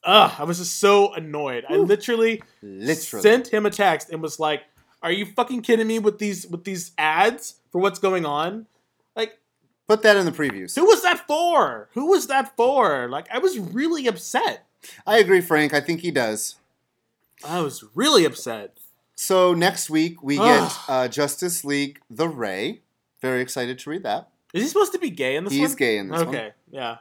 [0.09, 1.67] Ugh, I was just so annoyed.
[1.69, 3.23] I literally, Literally.
[3.23, 4.63] sent him a text and was like,
[5.03, 8.65] "Are you fucking kidding me with these with these ads for what's going on?
[9.15, 9.39] Like,
[9.87, 10.75] Put that in the previews.
[10.75, 11.91] who was that for?
[11.93, 13.07] Who was that for?
[13.11, 14.65] Like, I was really upset.
[15.07, 15.75] I agree, Frank.
[15.75, 16.57] I think he does.
[17.47, 18.79] I was really upset.
[19.15, 22.81] So next week we get uh, Justice League: The Ray.
[23.21, 24.31] Very excited to read that.
[24.55, 25.61] Is he supposed to be gay in this one?
[25.61, 26.29] He's gay in this one.
[26.29, 26.97] okay, yeah.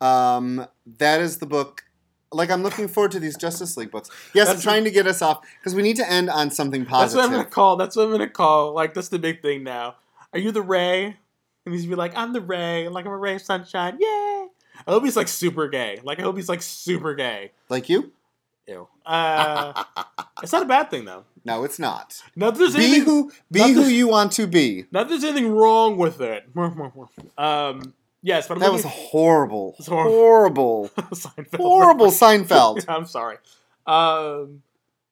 [0.00, 0.66] Um,
[0.98, 1.84] that is the book.
[2.32, 4.08] Like I'm looking forward to these Justice League books.
[4.34, 7.16] Yes, I'm trying to get us off because we need to end on something positive.
[7.16, 7.76] That's what I'm gonna call.
[7.76, 8.72] That's what I'm gonna call.
[8.72, 9.96] Like, that's the big thing now.
[10.32, 11.16] Are you the Ray?
[11.66, 12.88] And he's be like, I'm the Ray.
[12.88, 13.98] Like, I'm a Ray of sunshine.
[14.00, 14.06] Yay!
[14.86, 15.98] I hope he's like super gay.
[16.04, 17.50] Like, I hope he's like super gay.
[17.68, 18.12] Like you?
[18.66, 18.86] Ew.
[19.04, 19.84] Uh,
[20.42, 21.24] it's not a bad thing though.
[21.44, 22.22] No, it's not.
[22.36, 23.04] Not there's Be anything.
[23.04, 24.84] who be who you want to be.
[24.92, 26.44] Not that there's anything wrong with it.
[27.38, 27.94] Um.
[28.22, 29.74] Yes, but I'm That was looking horrible.
[29.78, 30.12] It's horrible.
[30.12, 30.90] Horrible.
[31.12, 31.56] Seinfeld.
[31.56, 32.84] horrible Seinfeld.
[32.88, 33.36] I'm sorry.
[33.86, 34.62] Um.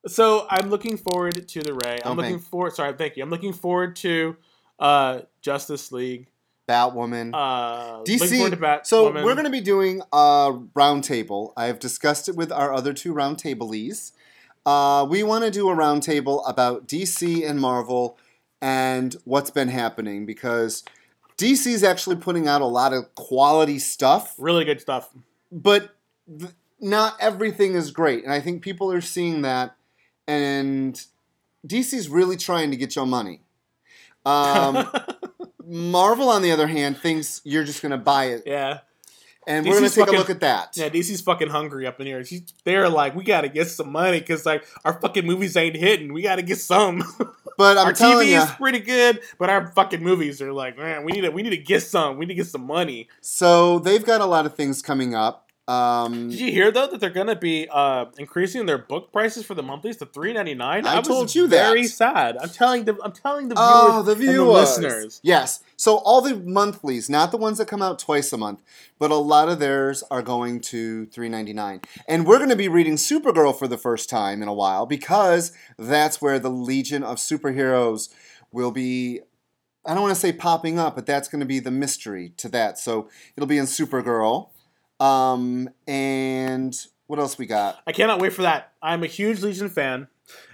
[0.07, 1.99] So I'm looking forward to the Ray.
[2.05, 2.75] I'm looking forward.
[2.75, 3.23] Sorry, thank you.
[3.23, 4.37] I'm looking forward to
[4.79, 6.29] uh Justice League.
[6.69, 7.31] Batwoman.
[7.33, 8.61] Uh, looking forward to DC.
[8.61, 8.87] Batwoman.
[8.87, 11.53] So we're going to be doing a roundtable.
[11.57, 14.13] I have discussed it with our other two roundtableies.
[14.67, 18.19] Uh, we want to do a roundtable about DC and Marvel
[18.61, 20.85] and what's been happening because
[21.39, 25.09] DC's actually putting out a lot of quality stuff, really good stuff.
[25.51, 25.95] but
[26.39, 28.25] th- not everything is great.
[28.25, 29.77] And I think people are seeing that,
[30.27, 31.01] and
[31.67, 33.41] DC's really trying to get your money.
[34.27, 34.89] Um,
[35.65, 38.81] Marvel, on the other hand, thinks you're just going to buy it yeah,
[39.49, 40.77] and we're gonna take fucking- a look at that.
[40.77, 40.89] yeah.
[40.89, 42.23] DC's fucking hungry up in here.
[42.25, 46.13] She's, they're like, we gotta get some money because like our fucking movies ain't hitting.
[46.13, 47.03] We gotta get some.
[47.57, 50.79] But I'm our telling TV you, is pretty good, but our fucking movies are like,
[50.79, 52.17] man, we need to we need to get some.
[52.17, 53.09] We need to get some money.
[53.21, 55.48] so they've got a lot of things coming up.
[55.69, 59.55] Um, Did you hear though that they're gonna be uh, increasing their book prices for
[59.55, 60.87] the monthlies to three ninety nine?
[60.87, 61.69] I was told you that.
[61.69, 62.39] Very sad.
[62.39, 65.21] I'm telling the I'm telling the viewers, oh, the and viewers, the listeners.
[65.23, 65.63] Yes.
[65.77, 68.63] So all the monthlies, not the ones that come out twice a month,
[68.99, 71.83] but a lot of theirs are going to three ninety nine.
[72.09, 75.53] And we're going to be reading Supergirl for the first time in a while because
[75.77, 78.09] that's where the Legion of Superheroes
[78.51, 79.21] will be
[79.85, 82.49] I don't want to say popping up, but that's going to be the mystery to
[82.51, 82.79] that.
[82.79, 84.49] So it'll be in Supergirl.
[85.01, 86.75] Um, and
[87.07, 87.81] what else we got?
[87.87, 88.73] I cannot wait for that.
[88.83, 90.09] I'm a huge Legion fan,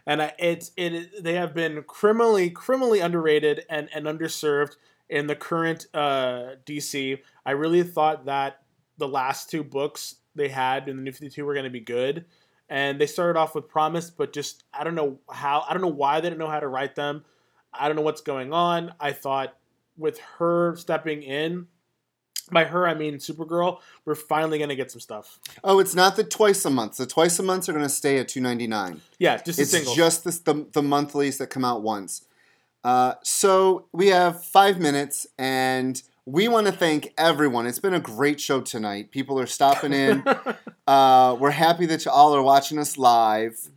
[0.06, 1.22] and I, it's it.
[1.22, 4.76] They have been criminally criminally underrated and and underserved
[5.08, 7.18] in the current uh, DC.
[7.44, 8.62] I really thought that
[8.98, 11.80] the last two books they had in the New Fifty Two were going to be
[11.80, 12.26] good,
[12.68, 15.64] and they started off with promise, but just I don't know how.
[15.68, 17.24] I don't know why they didn't know how to write them.
[17.72, 18.94] I don't know what's going on.
[19.00, 19.56] I thought
[19.96, 21.68] with her stepping in.
[22.50, 23.80] By her, I mean Supergirl.
[24.04, 25.38] We're finally gonna get some stuff.
[25.62, 26.96] Oh, it's not the twice a month.
[26.96, 29.00] The twice a months are going to stay at two ninety nine.
[29.18, 29.94] Yeah, just It's single.
[29.94, 32.26] just this, the the monthlies that come out once.
[32.82, 37.66] Uh, so we have five minutes, and we want to thank everyone.
[37.66, 39.10] It's been a great show tonight.
[39.10, 40.22] People are stopping in.
[40.86, 43.70] uh, we're happy that you all are watching us live.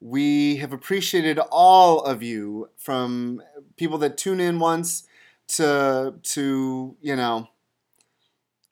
[0.00, 3.42] We have appreciated all of you, from
[3.76, 5.04] people that tune in once
[5.48, 7.48] to to you know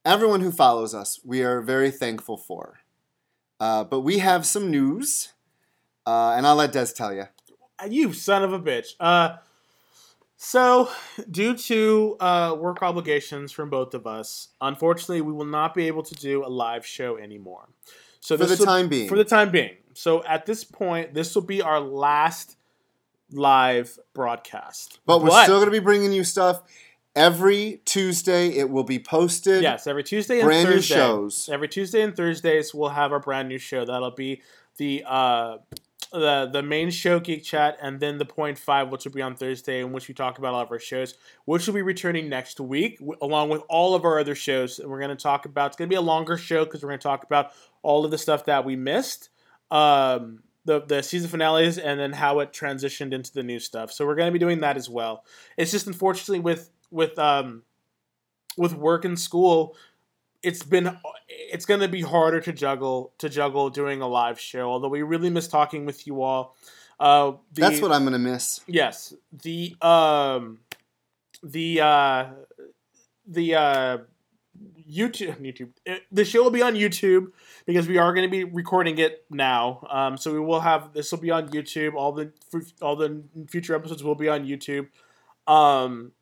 [0.09, 1.21] everyone who follows us.
[1.25, 2.79] We are very thankful for.
[3.61, 5.33] Uh, but we have some news,
[6.07, 7.25] uh, and I'll let Des tell you.
[7.89, 8.95] You son of a bitch.
[8.99, 9.37] Uh,
[10.37, 10.89] so,
[11.31, 16.05] due to uh, work obligations from both of us, unfortunately, we will not be able
[16.05, 17.69] to do a live show anymore.
[18.21, 19.09] So For this the will- time being.
[19.09, 19.77] for the time being.
[19.95, 22.57] So at this point, this will be our last
[23.33, 25.01] live broadcast.
[25.07, 26.63] But we're still going to be bringing you stuff
[27.19, 28.49] every Tuesday.
[28.51, 29.63] It will be posted.
[29.63, 30.95] yes, every Tuesday and brand new Thursday.
[30.95, 31.49] shows.
[31.53, 33.85] Every Tuesday and Thursdays, we'll have our brand new show.
[33.85, 34.43] That'll be
[34.77, 35.59] the uh,
[36.13, 39.35] the the main show, Geek Chat, and then the Point Five, which will be on
[39.35, 41.15] Thursday, in which we talk about all of our shows,
[41.45, 44.79] which will be returning next week, w- along with all of our other shows.
[44.79, 45.67] And we're going to talk about.
[45.69, 47.51] It's going to be a longer show because we're going to talk about
[47.83, 49.29] all of the stuff that we missed.
[49.71, 53.91] Um, the, the season finales and then how it transitioned into the new stuff.
[53.91, 55.25] So we're going to be doing that as well.
[55.57, 57.63] It's just unfortunately with with um
[58.57, 59.77] with work and school,
[60.43, 60.97] it's been
[61.29, 64.71] it's going to be harder to juggle to juggle doing a live show.
[64.71, 66.57] Although we really miss talking with you all.
[67.01, 68.61] Uh, the, That's what I'm going to miss.
[68.67, 70.59] Yes, the um,
[71.43, 72.27] the uh,
[73.27, 73.99] the uh,
[74.91, 75.71] YouTube YouTube.
[75.89, 77.29] uh, The show will be on YouTube
[77.67, 79.87] because we are going to be recording it now.
[79.89, 81.95] Um, so we will have this will be on YouTube.
[81.95, 82.33] All the
[82.83, 84.89] all the future episodes will be on YouTube.
[85.47, 86.13] Um,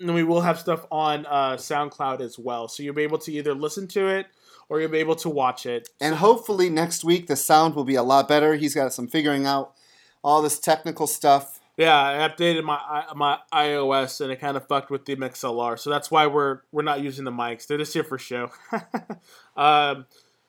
[0.00, 2.68] and we will have stuff on uh, SoundCloud as well.
[2.68, 4.26] So you'll be able to either listen to it
[4.68, 5.88] or you'll be able to watch it.
[6.00, 8.54] And hopefully next week the sound will be a lot better.
[8.54, 9.74] He's got some figuring out
[10.22, 11.60] all this technical stuff.
[11.76, 15.88] Yeah, I updated my my iOS and it kind of fucked with the Mixlr, so
[15.88, 17.66] that's why we're we're not using the mics.
[17.66, 18.50] They're just here for show.
[19.56, 20.04] um,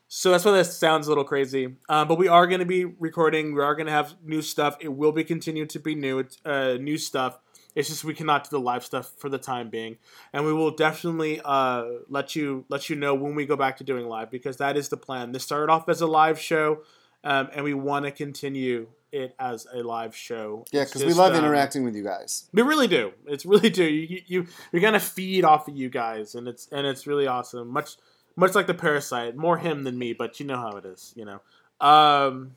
[0.09, 1.77] so that's why this sounds a little crazy.
[1.87, 3.55] Um, but we are going to be recording.
[3.55, 4.75] We are going to have new stuff.
[4.81, 7.39] It will be continued to be new uh, new stuff.
[7.75, 9.97] It's just we cannot do the live stuff for the time being,
[10.33, 13.83] and we will definitely uh, let you let you know when we go back to
[13.83, 15.31] doing live because that is the plan.
[15.31, 16.81] This started off as a live show,
[17.23, 20.65] um, and we want to continue it as a live show.
[20.71, 22.49] Yeah, because we love um, interacting with you guys.
[22.53, 23.11] we really do.
[23.27, 23.83] It's really do.
[23.83, 27.69] You you you're gonna feed off of you guys, and it's and it's really awesome.
[27.69, 27.95] Much
[28.35, 31.13] much like the parasite, more him than me, but you know how it is.
[31.15, 31.41] You know,
[31.85, 32.55] um,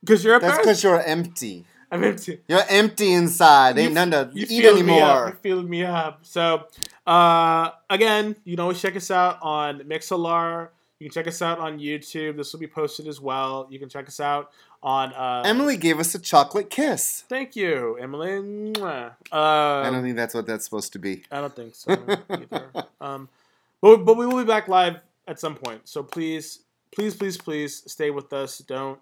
[0.00, 1.66] because you're a That's because you're empty.
[1.92, 2.40] I'm empty.
[2.48, 3.78] You're empty inside.
[3.78, 5.08] Ain't You- none to You eat filled me up.
[5.08, 5.26] anymore.
[5.28, 6.20] You filled me up.
[6.22, 6.64] So,
[7.06, 10.68] uh, again, you can always check us out on Mixlr.
[10.98, 12.36] You can check us out on YouTube.
[12.36, 13.66] This will be posted as well.
[13.70, 14.50] You can check us out
[14.82, 15.12] on.
[15.12, 17.24] Uh, Emily gave us a chocolate kiss.
[17.28, 18.72] Thank you, Emily.
[18.80, 21.24] I Um, don't think that's what that's supposed to be.
[21.30, 22.86] I don't think so either.
[23.00, 23.28] Um,
[23.80, 25.82] but but we will be back live at some point.
[25.88, 26.60] So please,
[26.94, 28.58] please, please, please stay with us.
[28.58, 29.00] Don't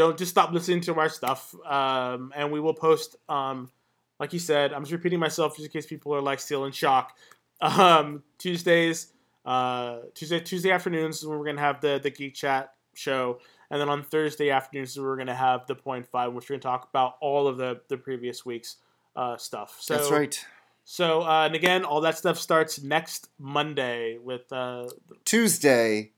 [0.00, 1.54] don't just stop listening to our stuff.
[1.64, 3.16] Um, and we will post.
[3.28, 3.70] Um,
[4.18, 6.72] like you said, I'm just repeating myself just in case people are like still in
[6.72, 7.16] shock.
[7.62, 9.12] Um, Tuesdays,
[9.44, 13.38] uh, Tuesday Tuesday afternoons is when we're gonna have the the geek chat show.
[13.70, 16.60] And then on Thursday afternoons, we're going to have the point five, which we're going
[16.60, 18.78] to talk about all of the, the previous week's
[19.14, 19.76] uh, stuff.
[19.80, 20.46] So, that's right.
[20.84, 24.52] so, uh, and again, all that stuff starts next Monday with.
[24.52, 24.88] Uh,
[25.24, 26.10] Tuesday.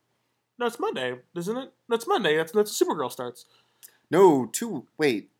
[0.58, 1.72] no, it's Monday, isn't it?
[1.90, 2.36] No, it's Monday.
[2.36, 3.44] That's that's Supergirl starts.
[4.12, 4.86] No, two.
[4.98, 5.30] Wait.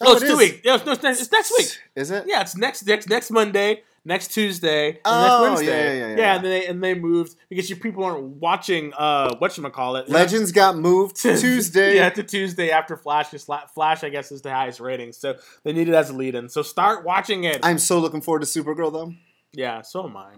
[0.00, 0.38] Oh, it it's two is.
[0.38, 0.60] weeks.
[0.64, 1.78] Yeah, it's, no, it's, next, it's next week.
[1.96, 2.24] Is it?
[2.26, 5.98] Yeah, it's next next next Monday, next Tuesday, and Oh, next yeah, Wednesday.
[5.98, 6.34] yeah, yeah, yeah.
[6.36, 8.92] and they and they moved because you people aren't watching.
[8.96, 10.08] Uh, what you call it?
[10.08, 11.96] Legends got moved to Tuesday.
[11.96, 13.30] yeah, to Tuesday after Flash.
[13.30, 16.48] Just Flash, I guess, is the highest rating, so they need it as a lead-in.
[16.48, 17.60] So start watching it.
[17.62, 19.14] I'm so looking forward to Supergirl though.
[19.52, 20.32] yeah, so am I.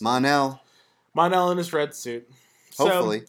[0.00, 0.60] Mon-El.
[1.14, 2.28] Mon-El in his red suit.
[2.72, 3.22] So, Hopefully.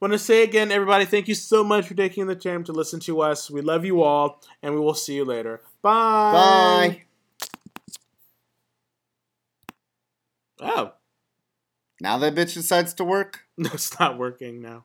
[0.00, 3.00] Want to say again, everybody, thank you so much for taking the time to listen
[3.00, 3.50] to us.
[3.50, 5.60] We love you all, and we will see you later.
[5.82, 7.02] Bye.
[10.58, 10.66] Bye.
[10.76, 10.92] Oh,
[12.00, 13.40] Now that bitch decides to work.
[13.56, 14.84] no, it's not working now.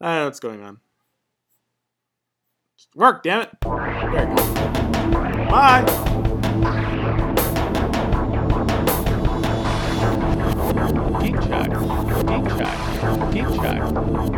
[0.00, 0.80] I don't know what's going on.
[2.94, 3.50] Work, damn it.
[3.62, 5.50] There you go.
[5.50, 6.34] Bye.
[12.38, 13.32] Geek Check.
[13.32, 14.28] Geek Check.